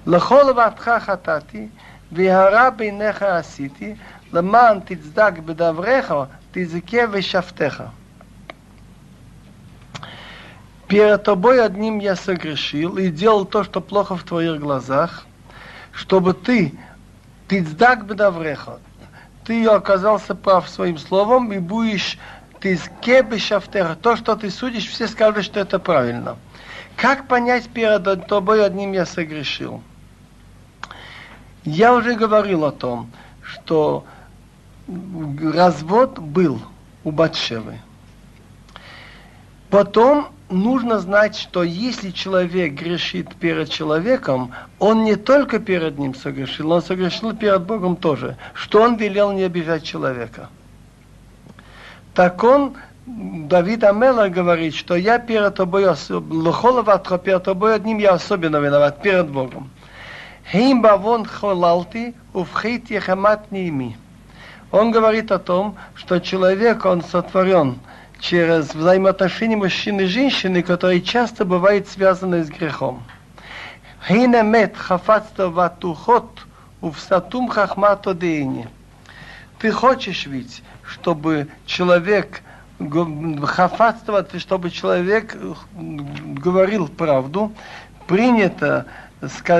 לכל 0.07 0.53
ועתך 0.57 0.91
חטאתי, 1.01 1.69
והרע 2.13 2.71
בעיניך 2.71 3.23
עשיתי, 3.23 3.95
למען 4.33 4.79
תצדק 4.85 5.33
בדבריך, 5.45 6.15
תזכה 6.53 7.03
ושפטך. 7.11 7.83
Перед 10.89 11.23
тобой 11.23 11.65
одним 11.65 12.01
я 12.01 12.17
согрешил 12.17 12.97
и 12.97 13.11
делал 13.11 13.45
то, 13.45 13.63
что 13.63 13.81
плохо 13.81 14.17
в 14.17 14.25
твоих 14.25 14.59
глазах, 14.59 15.25
чтобы 15.93 16.35
ты, 16.35 16.75
ты 17.47 17.63
цдак 17.63 18.07
бедавреха, 18.07 18.81
ты 19.45 19.65
оказался 19.67 20.35
прав 20.35 20.69
своим 20.69 20.99
словом 20.99 21.53
и 21.53 21.59
будешь 21.59 22.19
ты 22.59 22.77
скебе 22.77 23.39
шафтеха, 23.39 23.95
то, 23.95 24.17
что 24.17 24.35
ты 24.35 24.51
судишь, 24.51 24.89
все 24.89 25.07
скажут, 25.07 25.45
что 25.45 25.61
это 25.61 25.79
правильно. 25.79 26.37
Как 26.97 27.29
понять 27.29 27.69
перед 27.69 28.27
тобой 28.27 28.65
одним 28.65 28.93
я 28.93 29.07
согрешил? 29.07 29.83
Я 31.66 31.94
уже 31.96 32.14
говорил 32.14 32.64
о 32.64 32.72
том, 32.72 33.10
что 33.42 34.06
развод 34.88 36.20
был 36.20 36.62
у 37.04 37.12
Батшевы. 37.12 37.80
Потом 39.72 40.28
нужно 40.50 41.00
знать, 41.00 41.36
что 41.36 41.64
если 41.64 42.12
человек 42.12 42.74
грешит 42.74 43.36
перед 43.36 43.70
человеком, 43.70 44.52
он 44.78 45.04
не 45.04 45.16
только 45.16 45.58
перед 45.58 45.98
ним 45.98 46.14
согрешил, 46.14 46.72
он 46.72 46.84
согрешил 46.84 47.36
перед 47.36 47.64
Богом 47.64 47.96
тоже, 47.96 48.38
что 48.54 48.84
он 48.84 48.96
велел 48.96 49.32
не 49.32 49.42
обижать 49.42 49.84
человека. 49.84 50.50
Так 52.14 52.44
он, 52.44 52.76
Давид 53.08 53.84
Амела 53.84 54.30
говорит, 54.30 54.76
что 54.76 54.96
я 54.96 55.18
перед 55.18 55.56
тобой, 55.56 55.86
Лохоловатха 56.10 57.18
перед 57.18 57.44
тобой 57.44 57.76
одним 57.76 57.98
я 57.98 58.12
особенно 58.12 58.58
виноват, 58.58 59.02
перед 59.02 59.30
Богом. 59.30 59.72
Хим 60.52 60.82
бавон 60.82 61.26
холалти, 61.26 62.14
уфхит 62.34 62.90
ехамат 62.90 63.52
ними. 63.52 63.98
Он 64.72 64.92
говорит 64.92 65.32
о 65.32 65.40
том, 65.40 65.76
что 65.96 66.20
человек, 66.20 66.86
он 66.86 67.02
сотворен– 67.04 67.80
через 68.20 68.74
взаимоотношения 68.74 69.56
мужчины 69.56 70.02
и 70.02 70.06
женщины, 70.06 70.64
которые 70.64 71.02
часто 71.02 71.46
бывают 71.46 71.88
связаны 71.88 72.44
с 72.44 72.50
грехом. 72.50 73.04
Хинемет 74.08 74.78
хафацта 74.78 75.50
ватухот 75.50 76.46
увсатум 76.82 77.48
хахмато 77.48 78.14
дейни. 78.14 78.68
Ты 79.60 79.72
хочешь 79.72 80.26
ведь, 80.26 80.64
чтобы 80.84 81.48
человек 81.66 82.42
хафатство, 83.44 84.26
чтобы 84.38 84.70
человек 84.70 85.38
говорил 85.74 86.88
правду, 86.88 87.54
принято 88.08 88.86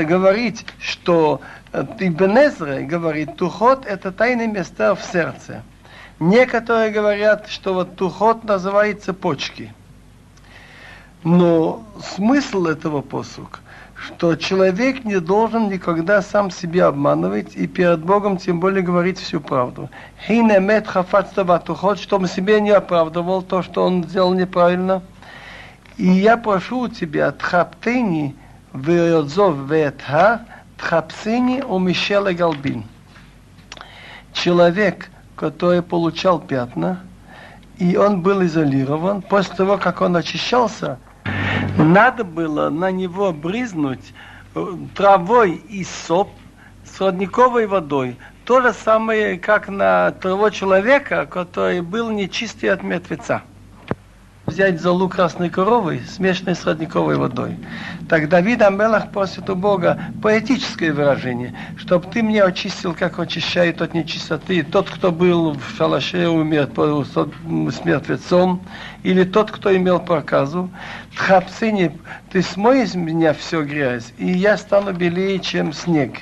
говорить, 0.06 0.66
что 0.80 1.42
Ибн 1.74 2.86
говорит, 2.88 3.36
тухот 3.36 3.86
это 3.86 4.12
тайные 4.12 4.48
места 4.48 4.96
в 4.96 5.02
сердце. 5.04 5.64
Некоторые 6.20 6.92
говорят, 6.92 7.48
что 7.50 7.74
вот 7.74 7.96
тухот 7.98 8.44
называется 8.46 9.14
почки. 9.14 9.74
Но 11.24 11.84
смысл 12.02 12.68
этого 12.68 13.02
посука, 13.02 13.60
что 13.96 14.36
человек 14.36 15.04
не 15.04 15.20
должен 15.20 15.70
никогда 15.70 16.22
сам 16.22 16.52
себя 16.52 16.88
обманывать 16.88 17.56
и 17.56 17.68
перед 17.68 18.00
Богом 18.06 18.38
тем 18.38 18.60
более 18.60 18.84
говорить 18.84 19.20
всю 19.20 19.42
правду. 19.42 19.90
Хинемет 20.26 20.88
тухот, 21.66 22.00
чтобы 22.00 22.28
себе 22.28 22.62
не 22.62 22.72
оправдывал 22.72 23.42
то, 23.42 23.64
что 23.64 23.84
он 23.84 24.04
сделал 24.04 24.34
неправильно. 24.34 25.02
И 25.98 26.08
я 26.08 26.38
прошу 26.38 26.88
тебя, 26.88 27.32
тхаптени, 28.76 29.10
веодзов 29.10 29.70
ветха, 29.70 30.46
тхапсини 30.78 31.62
у 31.62 31.80
Мишеля 31.80 32.34
Галбин. 32.34 32.84
Человек– 34.34 35.10
который 35.36 35.82
получал 35.82 36.40
пятна, 36.40 37.02
и 37.78 37.98
он 37.98 38.22
был 38.22 38.44
изолирован. 38.46 39.22
После 39.22 39.56
того, 39.56 39.78
как 39.78 40.02
он 40.02 40.16
очищался, 40.16 40.98
надо 41.78 42.24
было 42.24 42.70
на 42.70 42.92
него 42.92 43.34
бризнуть 43.34 44.14
э, 44.56 44.66
травой 44.96 45.56
и 45.70 45.84
соп 45.84 46.30
с 46.86 47.02
родниковой 47.02 47.68
водой. 47.68 48.16
То 48.46 48.62
же 48.62 48.74
самое, 48.74 49.38
как 49.38 49.68
на 49.68 50.12
того 50.12 50.50
человека, 50.52 51.26
который 51.26 51.82
был 51.82 52.12
нечистый 52.12 52.70
от 52.70 52.84
мертвеца 52.84 53.42
взять 54.46 54.80
золу 54.80 55.10
красной 55.10 55.50
коровы, 55.50 56.02
смешанной 56.08 56.56
с 56.56 56.66
родниковой 56.66 57.18
водой. 57.18 57.58
Так 58.08 58.30
Давид 58.30 58.62
Амелах 58.62 59.12
просит 59.12 59.50
у 59.50 59.56
Бога 59.56 60.00
поэтическое 60.22 60.94
выражение, 60.94 61.56
чтобы 61.78 62.08
ты 62.12 62.22
мне 62.22 62.44
очистил, 62.44 62.94
как 62.94 63.20
очищает 63.20 63.82
от 63.82 63.94
нечистоты 63.94 64.64
тот, 64.64 64.90
кто 64.90 65.12
был 65.12 65.54
в 65.54 65.76
шалаше 65.76 66.28
умер 66.30 66.70
с 66.76 67.86
мертвецом, 67.86 68.62
или 69.04 69.24
тот, 69.24 69.52
кто 69.52 69.76
имел 69.76 70.00
проказу. 70.00 70.70
Тхапсыни, 71.16 71.98
ты 72.32 72.42
смой 72.42 72.84
из 72.84 72.96
меня 72.96 73.34
все 73.34 73.64
грязь, 73.64 74.14
и 74.18 74.32
я 74.32 74.58
стану 74.58 74.94
белее, 74.94 75.40
чем 75.40 75.74
снег. 75.74 76.20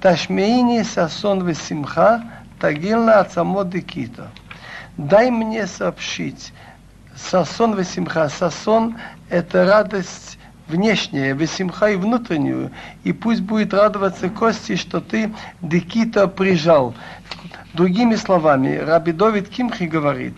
Ташмеини 0.00 0.82
сасон 0.82 1.46
весимха, 1.46 2.22
тагилна 2.58 3.20
от 3.20 3.32
самодикита. 3.32 4.30
Дай 4.96 5.30
мне 5.30 5.66
сообщить, 5.66 6.52
Сасон 7.16 7.74
весимха. 7.74 8.28
Сасон– 8.28 8.96
это 9.30 9.64
радость 9.64 10.38
внешняя, 10.68 11.32
весимха 11.32 11.90
и 11.90 11.96
внутреннюю. 11.96 12.70
И 13.04 13.12
пусть 13.12 13.42
будет 13.42 13.74
радоваться 13.74 14.28
кости, 14.28 14.76
что 14.76 15.00
ты 15.00 15.32
декита 15.60 16.28
прижал. 16.28 16.94
Другими 17.74 18.16
словами, 18.16 18.76
Раби 18.76 19.12
Довид 19.12 19.48
Кимхи 19.48 19.84
говорит, 19.84 20.34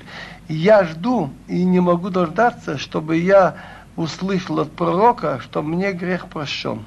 я 0.48 0.84
жду 0.84 1.30
и 1.48 1.64
не 1.64 1.80
могу 1.80 2.10
дождаться, 2.10 2.78
чтобы 2.78 3.16
я 3.16 3.56
услышал 3.96 4.60
от 4.60 4.72
пророка, 4.72 5.40
что 5.40 5.62
мне 5.62 5.92
грех 5.92 6.28
прощен. 6.28 6.84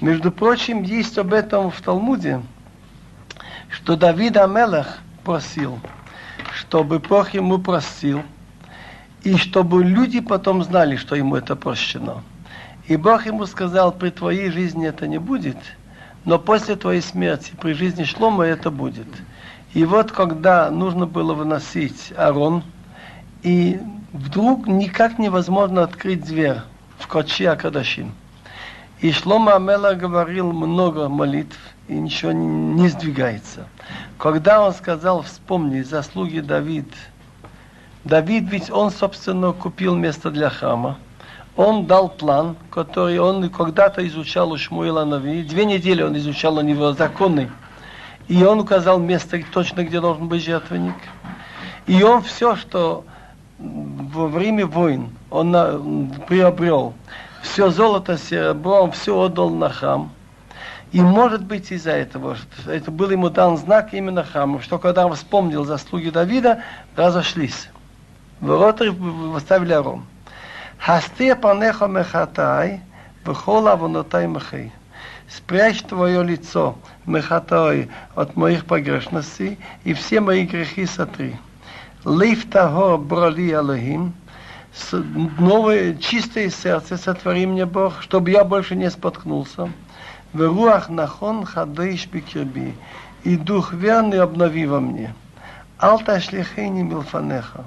Между 0.00 0.32
прочим, 0.32 0.82
есть 0.82 1.18
об 1.18 1.34
этом 1.34 1.70
в 1.70 1.80
Талмуде, 1.80 2.40
что 3.68 3.96
Давид 3.96 4.36
Амелах 4.36 4.98
просил, 5.24 5.78
чтобы 6.54 6.98
Бог 7.00 7.30
ему 7.34 7.58
простил– 7.58 8.22
и 9.22 9.36
чтобы 9.36 9.84
люди 9.84 10.20
потом 10.20 10.62
знали, 10.62 10.96
что 10.96 11.14
ему 11.14 11.36
это 11.36 11.56
прощено. 11.56 12.22
И 12.86 12.96
Бог 12.96 13.26
ему 13.26 13.46
сказал, 13.46 13.92
при 13.92 14.10
твоей 14.10 14.50
жизни 14.50 14.86
это 14.86 15.06
не 15.06 15.18
будет, 15.18 15.56
но 16.24 16.38
после 16.38 16.76
твоей 16.76 17.02
смерти, 17.02 17.52
при 17.60 17.72
жизни 17.72 18.04
Шлома 18.04 18.44
это 18.44 18.70
будет. 18.70 19.06
И 19.74 19.84
вот 19.84 20.10
когда 20.10 20.70
нужно 20.70 21.06
было 21.06 21.34
выносить 21.34 22.12
Арон, 22.16 22.64
и 23.42 23.80
вдруг 24.12 24.66
никак 24.66 25.18
невозможно 25.18 25.82
открыть 25.82 26.24
дверь 26.24 26.58
в 26.98 27.06
Кочи 27.06 27.44
Акадашин. 27.44 28.12
И 29.00 29.12
Шлома 29.12 29.54
Амела 29.54 29.94
говорил 29.94 30.52
много 30.52 31.08
молитв, 31.08 31.58
и 31.88 31.94
ничего 31.94 32.32
не, 32.32 32.88
сдвигается. 32.88 33.66
Когда 34.18 34.62
он 34.62 34.74
сказал, 34.74 35.22
вспомни 35.22 35.80
заслуги 35.80 36.40
Давида, 36.40 36.94
Давид 38.04 38.44
ведь 38.50 38.70
он, 38.70 38.90
собственно, 38.90 39.52
купил 39.52 39.94
место 39.94 40.30
для 40.30 40.48
храма. 40.48 40.98
Он 41.56 41.86
дал 41.86 42.08
план, 42.08 42.56
который 42.70 43.18
он 43.18 43.50
когда-то 43.50 44.06
изучал 44.06 44.52
у 44.52 44.56
Шмуила 44.56 45.04
Нави. 45.04 45.42
Две 45.42 45.66
недели 45.66 46.02
он 46.02 46.16
изучал 46.16 46.56
у 46.56 46.62
него 46.62 46.92
законы. 46.94 47.50
И 48.28 48.42
он 48.42 48.60
указал 48.60 48.98
место 48.98 49.40
точно, 49.52 49.84
где 49.84 50.00
должен 50.00 50.28
быть 50.28 50.42
жертвенник. 50.42 50.94
И 51.86 52.02
он 52.02 52.22
все, 52.22 52.56
что 52.56 53.04
во 53.58 54.28
время 54.28 54.66
войн 54.66 55.10
он 55.28 56.10
приобрел, 56.26 56.94
все 57.42 57.70
золото, 57.70 58.16
серебро, 58.16 58.84
он 58.84 58.92
все 58.92 59.18
отдал 59.18 59.50
на 59.50 59.68
храм. 59.68 60.10
И 60.92 61.00
может 61.00 61.44
быть 61.44 61.70
из-за 61.70 61.92
этого, 61.92 62.36
что 62.36 62.72
это 62.72 62.90
был 62.90 63.10
ему 63.10 63.28
дан 63.28 63.58
знак 63.58 63.92
именно 63.92 64.24
храма, 64.24 64.62
что 64.62 64.78
когда 64.78 65.06
он 65.06 65.14
вспомнил 65.14 65.64
заслуги 65.64 66.08
Давида, 66.10 66.62
разошлись. 66.96 67.68
Ворот 68.40 68.82
поставили 69.32 69.72
Арон. 69.72 70.04
Хасти 70.78 71.34
панеха 71.34 71.86
мехатай, 71.86 72.80
вхол 73.24 73.68
авонотай 73.68 74.26
махей. 74.26 74.72
Спрячь 75.28 75.82
твое 75.82 76.24
лицо, 76.24 76.76
мехатай, 77.06 77.88
от 78.16 78.36
моих 78.36 78.64
погрешностей, 78.64 79.58
и 79.84 79.92
все 79.92 80.20
мои 80.20 80.44
грехи 80.44 80.86
сотри. 80.86 81.36
Лиф 82.04 82.50
тахор 82.50 82.98
брали 82.98 83.52
Алохим, 83.52 84.14
новое 85.38 85.94
чистое 85.94 86.48
сердце 86.48 86.96
сотвори 86.96 87.46
мне 87.46 87.66
Бог, 87.66 88.02
чтобы 88.02 88.30
я 88.30 88.44
больше 88.44 88.74
не 88.74 88.90
споткнулся. 88.90 89.70
В 90.32 90.40
руах 90.40 90.88
нахон 90.88 91.44
хадыш 91.44 92.06
бикирби, 92.06 92.74
и 93.24 93.36
дух 93.36 93.72
верный 93.72 94.20
обнови 94.20 94.66
во 94.66 94.80
мне. 94.80 95.14
Алта 95.78 96.20
шлихейни 96.20 96.82
милфанеха, 96.82 97.64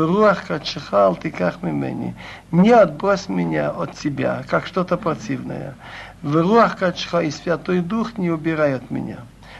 руах 0.00 0.46
качеха 0.46 1.06
алтиках 1.06 1.62
мимени. 1.62 2.14
Не 2.50 2.70
отбрось 2.70 3.28
меня 3.28 3.70
от 3.70 3.98
себя, 3.98 4.42
как 4.48 4.66
что-то 4.66 4.96
противное. 4.96 5.74
В 6.22 6.36
руах 6.36 6.78
качеха 6.78 7.20
и 7.20 7.30
Святой 7.30 7.80
Дух 7.80 8.16
не 8.16 8.30
убирай 8.30 8.74
от 8.74 8.90
меня. 8.90 9.18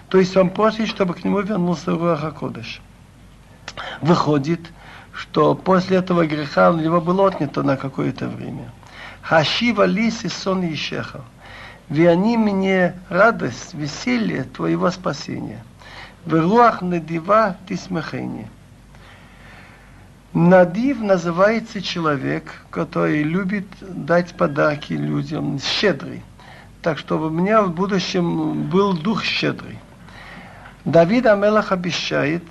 То 0.08 0.18
есть 0.18 0.36
он 0.36 0.50
просит, 0.50 0.88
чтобы 0.88 1.14
к 1.14 1.24
нему 1.24 1.40
вернулся 1.40 1.90
Руах 1.92 2.24
Акодыш. 2.24 2.80
Выходит, 4.00 4.60
что 5.12 5.54
после 5.54 5.98
этого 5.98 6.26
греха 6.26 6.70
у 6.70 6.76
него 6.76 7.00
было 7.00 7.28
отнято 7.28 7.62
на 7.62 7.76
какое-то 7.76 8.28
время. 8.28 8.70
Хашива 9.22 9.84
лис 9.84 10.24
и 10.24 10.28
сон 10.28 10.64
ищеха. 10.64 11.22
Верни 11.88 12.36
мне 12.36 12.94
радость, 13.08 13.74
веселье 13.74 14.44
твоего 14.44 14.90
спасения. 14.90 15.62
В 16.24 16.34
руах 16.34 16.80
надива 16.80 17.56
ты 17.66 17.76
смехение. 17.76 18.48
Надив 20.34 21.00
называется 21.00 21.82
человек, 21.82 22.64
который 22.70 23.22
любит 23.22 23.66
дать 23.80 24.34
подарки 24.34 24.94
людям, 24.94 25.58
щедрый. 25.60 26.22
Так 26.80 26.98
что 26.98 27.18
у 27.18 27.28
меня 27.28 27.60
в 27.60 27.74
будущем 27.74 28.70
был 28.70 28.94
дух 28.94 29.22
щедрый. 29.24 29.78
Давид 30.86 31.26
Амелах 31.26 31.70
обещает, 31.70 32.44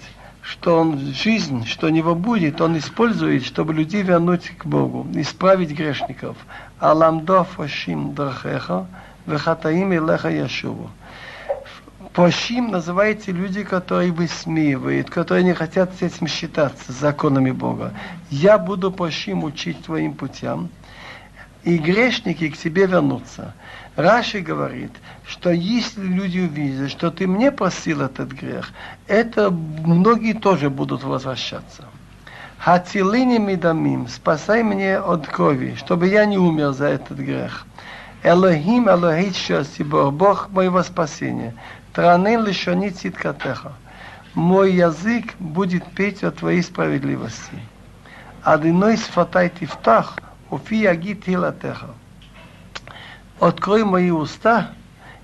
что 0.43 0.79
он 0.79 0.99
жизнь, 0.99 1.65
что 1.65 1.87
у 1.87 1.89
него 1.89 2.13
будет, 2.13 2.61
он 2.61 2.77
использует, 2.77 3.43
чтобы 3.43 3.73
людей 3.73 4.03
вернуть 4.03 4.51
к 4.57 4.65
Богу, 4.67 5.07
исправить 5.15 5.71
грешников. 5.71 6.37
Аламдо 6.79 7.43
фашим 7.43 8.13
драхеха, 8.13 8.85
вехатаим 9.25 9.91
илеха 9.91 10.29
яшуву. 10.29 10.91
Пошим 12.13 12.71
называется 12.71 13.31
люди, 13.31 13.63
которые 13.63 14.11
высмеивают, 14.11 15.09
которые 15.09 15.45
не 15.45 15.53
хотят 15.53 15.93
с 15.95 16.01
этим 16.01 16.27
считаться, 16.27 16.91
с 16.91 16.95
законами 16.95 17.51
Бога. 17.51 17.93
Я 18.29 18.57
буду 18.57 18.91
Пошим 18.91 19.45
учить 19.45 19.85
твоим 19.85 20.13
путям, 20.13 20.69
и 21.63 21.77
грешники 21.77 22.49
к 22.49 22.57
тебе 22.57 22.85
вернутся. 22.85 23.53
Раши 23.95 24.41
говорит, 24.41 24.91
что 25.25 25.51
если 25.51 26.01
люди 26.01 26.39
увидят, 26.39 26.91
что 26.91 27.11
ты 27.11 27.27
мне 27.27 27.49
просил 27.49 28.01
этот 28.01 28.31
грех, 28.33 28.71
это 29.07 29.49
многие 29.49 30.33
тоже 30.33 30.69
будут 30.69 31.03
возвращаться. 31.03 31.85
Хатилини 32.57 33.37
мидамим, 33.37 34.07
спасай 34.07 34.63
мне 34.63 34.97
от 34.97 35.27
крови, 35.27 35.75
чтобы 35.77 36.07
я 36.07 36.25
не 36.25 36.37
умер 36.37 36.73
за 36.73 36.87
этот 36.87 37.17
грех. 37.19 37.65
Элохим, 38.23 38.87
Элохит 38.87 39.35
Шасибор, 39.35 40.11
Бог 40.11 40.49
моего 40.49 40.83
спасения. 40.83 41.55
Транын 41.93 42.45
лишони 42.45 42.89
циткатеха. 42.89 43.73
Мой 44.33 44.71
язык 44.71 45.33
будет 45.39 45.85
петь 45.91 46.23
о 46.23 46.31
твоей 46.31 46.63
справедливости. 46.63 47.59
Адиной 48.43 48.97
сфатай 48.97 49.49
тифтах, 49.49 50.17
уфи 50.49 50.75
ягит 50.75 51.25
хилатеха. 51.25 51.89
Открой 53.41 53.83
мои 53.83 54.09
уста, 54.09 54.71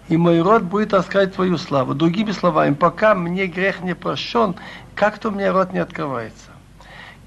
и 0.10 0.18
мой 0.18 0.42
рот 0.42 0.64
будет 0.64 0.94
рассказать 0.94 1.36
твою 1.36 1.58
славу. 1.58 1.94
Другими 1.94 2.32
словами, 2.32 2.74
пока 2.74 3.16
мне 3.16 3.48
грех 3.48 3.82
не 3.82 3.96
прощен, 3.96 4.56
как-то 4.94 5.30
у 5.30 5.32
меня 5.32 5.54
рот 5.54 5.72
не 5.72 5.80
открывается. 5.80 6.47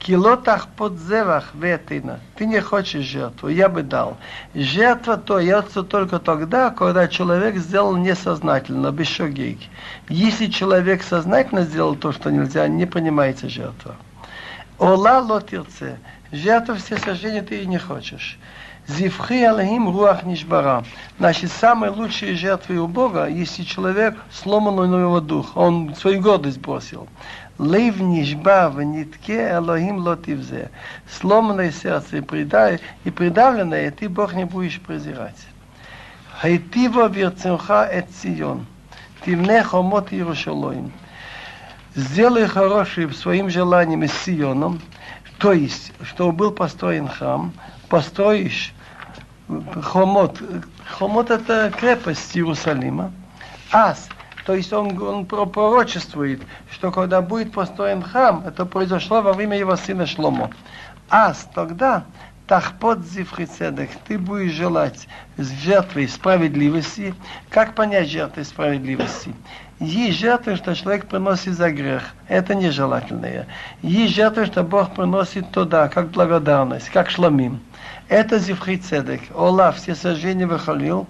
Килотах 0.01 0.67
под 0.69 0.99
зевах 0.99 1.51
ветина. 1.55 2.21
Ты 2.37 2.47
не 2.47 2.61
хочешь 2.61 3.05
жертву, 3.05 3.49
я 3.49 3.69
бы 3.69 3.83
дал. 3.83 4.17
Жертва 4.55 5.19
то 5.19 5.39
яйца 5.39 5.83
только 5.83 6.19
тогда, 6.19 6.71
когда 6.71 7.07
человек 7.07 7.57
сделал 7.59 7.95
несознательно, 7.97 8.93
без 8.93 9.09
шогейки. 9.09 9.69
Если 10.09 10.47
человек 10.47 11.03
сознательно 11.03 11.65
сделал 11.65 11.97
то, 11.97 12.13
что 12.13 12.31
нельзя, 12.31 12.67
не 12.67 12.87
принимается 12.87 13.51
жертва. 13.51 13.97
Ола 14.79 15.21
лотирце. 15.21 15.99
Жертву 16.33 16.77
все 16.77 16.97
сожжения 16.97 17.43
ты 17.43 17.63
и 17.63 17.67
не 17.67 17.79
хочешь. 17.79 18.39
Зивхи 18.87 19.45
алахим 19.45 19.89
руах 19.91 20.25
нишбара. 20.25 20.83
Значит, 21.19 21.53
самые 21.53 21.91
лучшие 21.91 22.35
жертвы 22.35 22.79
у 22.79 22.89
Бога, 22.89 23.27
если 23.27 23.63
человек 23.63 24.17
сломан 24.33 24.79
у 24.79 24.87
него 24.87 25.21
дух, 25.21 25.57
он 25.57 25.95
свою 25.95 26.23
гордость 26.23 26.59
бросил. 26.59 27.07
Лев 27.61 28.01
нишба 28.01 28.71
в 28.71 28.83
нитке 28.83 29.51
Элохим 29.51 29.99
лотивзе. 29.99 30.71
Сломанное 31.07 31.71
сердце 31.71 32.17
и, 32.17 32.79
и 33.05 33.11
придавленное, 33.11 33.91
ты 33.91 34.09
Бог 34.09 34.33
не 34.33 34.47
будешь 34.47 34.81
презирать. 34.81 35.37
Хайтива 36.41 37.09
верцемха 37.09 37.85
эт 37.85 38.07
Сион. 38.23 38.65
Тивне 39.27 39.63
хомот 39.63 40.11
Иерушалоим. 40.11 40.91
Сделай 41.95 42.47
хороший 42.47 43.13
своим 43.13 43.51
желанием 43.51 44.05
с 44.05 44.13
Сионом, 44.25 44.81
то 45.39 45.53
есть, 45.53 45.93
чтобы 46.03 46.33
был 46.33 46.51
построен 46.53 47.09
храм, 47.09 47.53
построишь 47.91 48.73
хомот. 49.83 50.41
Хомот 50.87 51.31
это 51.31 51.71
крепость 51.79 52.35
Иерусалима. 52.35 53.13
Ас, 53.71 54.09
то 54.45 54.55
есть 54.55 54.73
он, 54.73 55.01
он 55.03 55.27
пророчествует, 55.27 56.41
что 56.71 56.91
когда 56.91 57.21
будет 57.23 57.53
построен 57.53 58.03
храм, 58.03 58.45
это 58.47 58.65
произошло 58.65 59.23
во 59.23 59.33
время 59.33 59.59
его 59.59 59.77
сына 59.77 60.07
Шломо. 60.07 60.51
Ас, 61.09 61.49
тогда 61.55 62.05
Тахпот 62.51 63.07
зивхицедек, 63.07 63.91
ты 64.09 64.19
будешь 64.19 64.55
желать 64.55 65.07
жертвы 65.39 66.09
справедливости. 66.09 67.15
Как 67.49 67.77
понять 67.77 68.11
жертвы 68.11 68.43
справедливости? 68.43 69.33
Есть 69.79 70.19
жертвы, 70.19 70.57
что 70.57 70.75
человек 70.75 71.07
приносит 71.07 71.55
за 71.55 71.71
грех. 71.71 72.03
Это 72.27 72.57
нежелательное. 72.57 73.47
Есть 73.83 74.17
жертвы, 74.17 74.47
что 74.47 74.65
Бог 74.65 74.97
приносит 74.97 75.53
туда, 75.53 75.89
как 75.89 76.11
благодарность, 76.11 76.91
как 76.91 77.09
шламим. 77.09 77.61
Это 78.09 78.41
зивхицедек. 78.41 79.21
Ола, 79.33 79.71
все 79.71 79.95
сожжения 79.95 80.49
выхалил. 80.49 81.07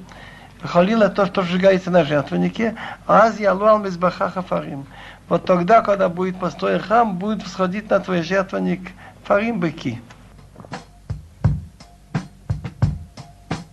Выхалил 0.62 1.02
это 1.02 1.14
то, 1.14 1.26
что 1.26 1.42
сжигается 1.42 1.90
на 1.90 2.04
жертвеннике. 2.04 2.76
Аз 3.06 3.40
ялуал 3.40 3.78
мизбаха 3.78 4.30
хафарим. 4.30 4.86
Вот 5.28 5.44
тогда, 5.44 5.80
когда 5.80 6.08
будет 6.08 6.38
построен 6.38 6.80
храм, 6.80 7.16
будет 7.16 7.42
всходить 7.42 7.88
на 7.88 8.00
твой 8.00 8.22
жертвенник 8.22 8.80
фарим 9.24 9.60
быки. 9.60 10.00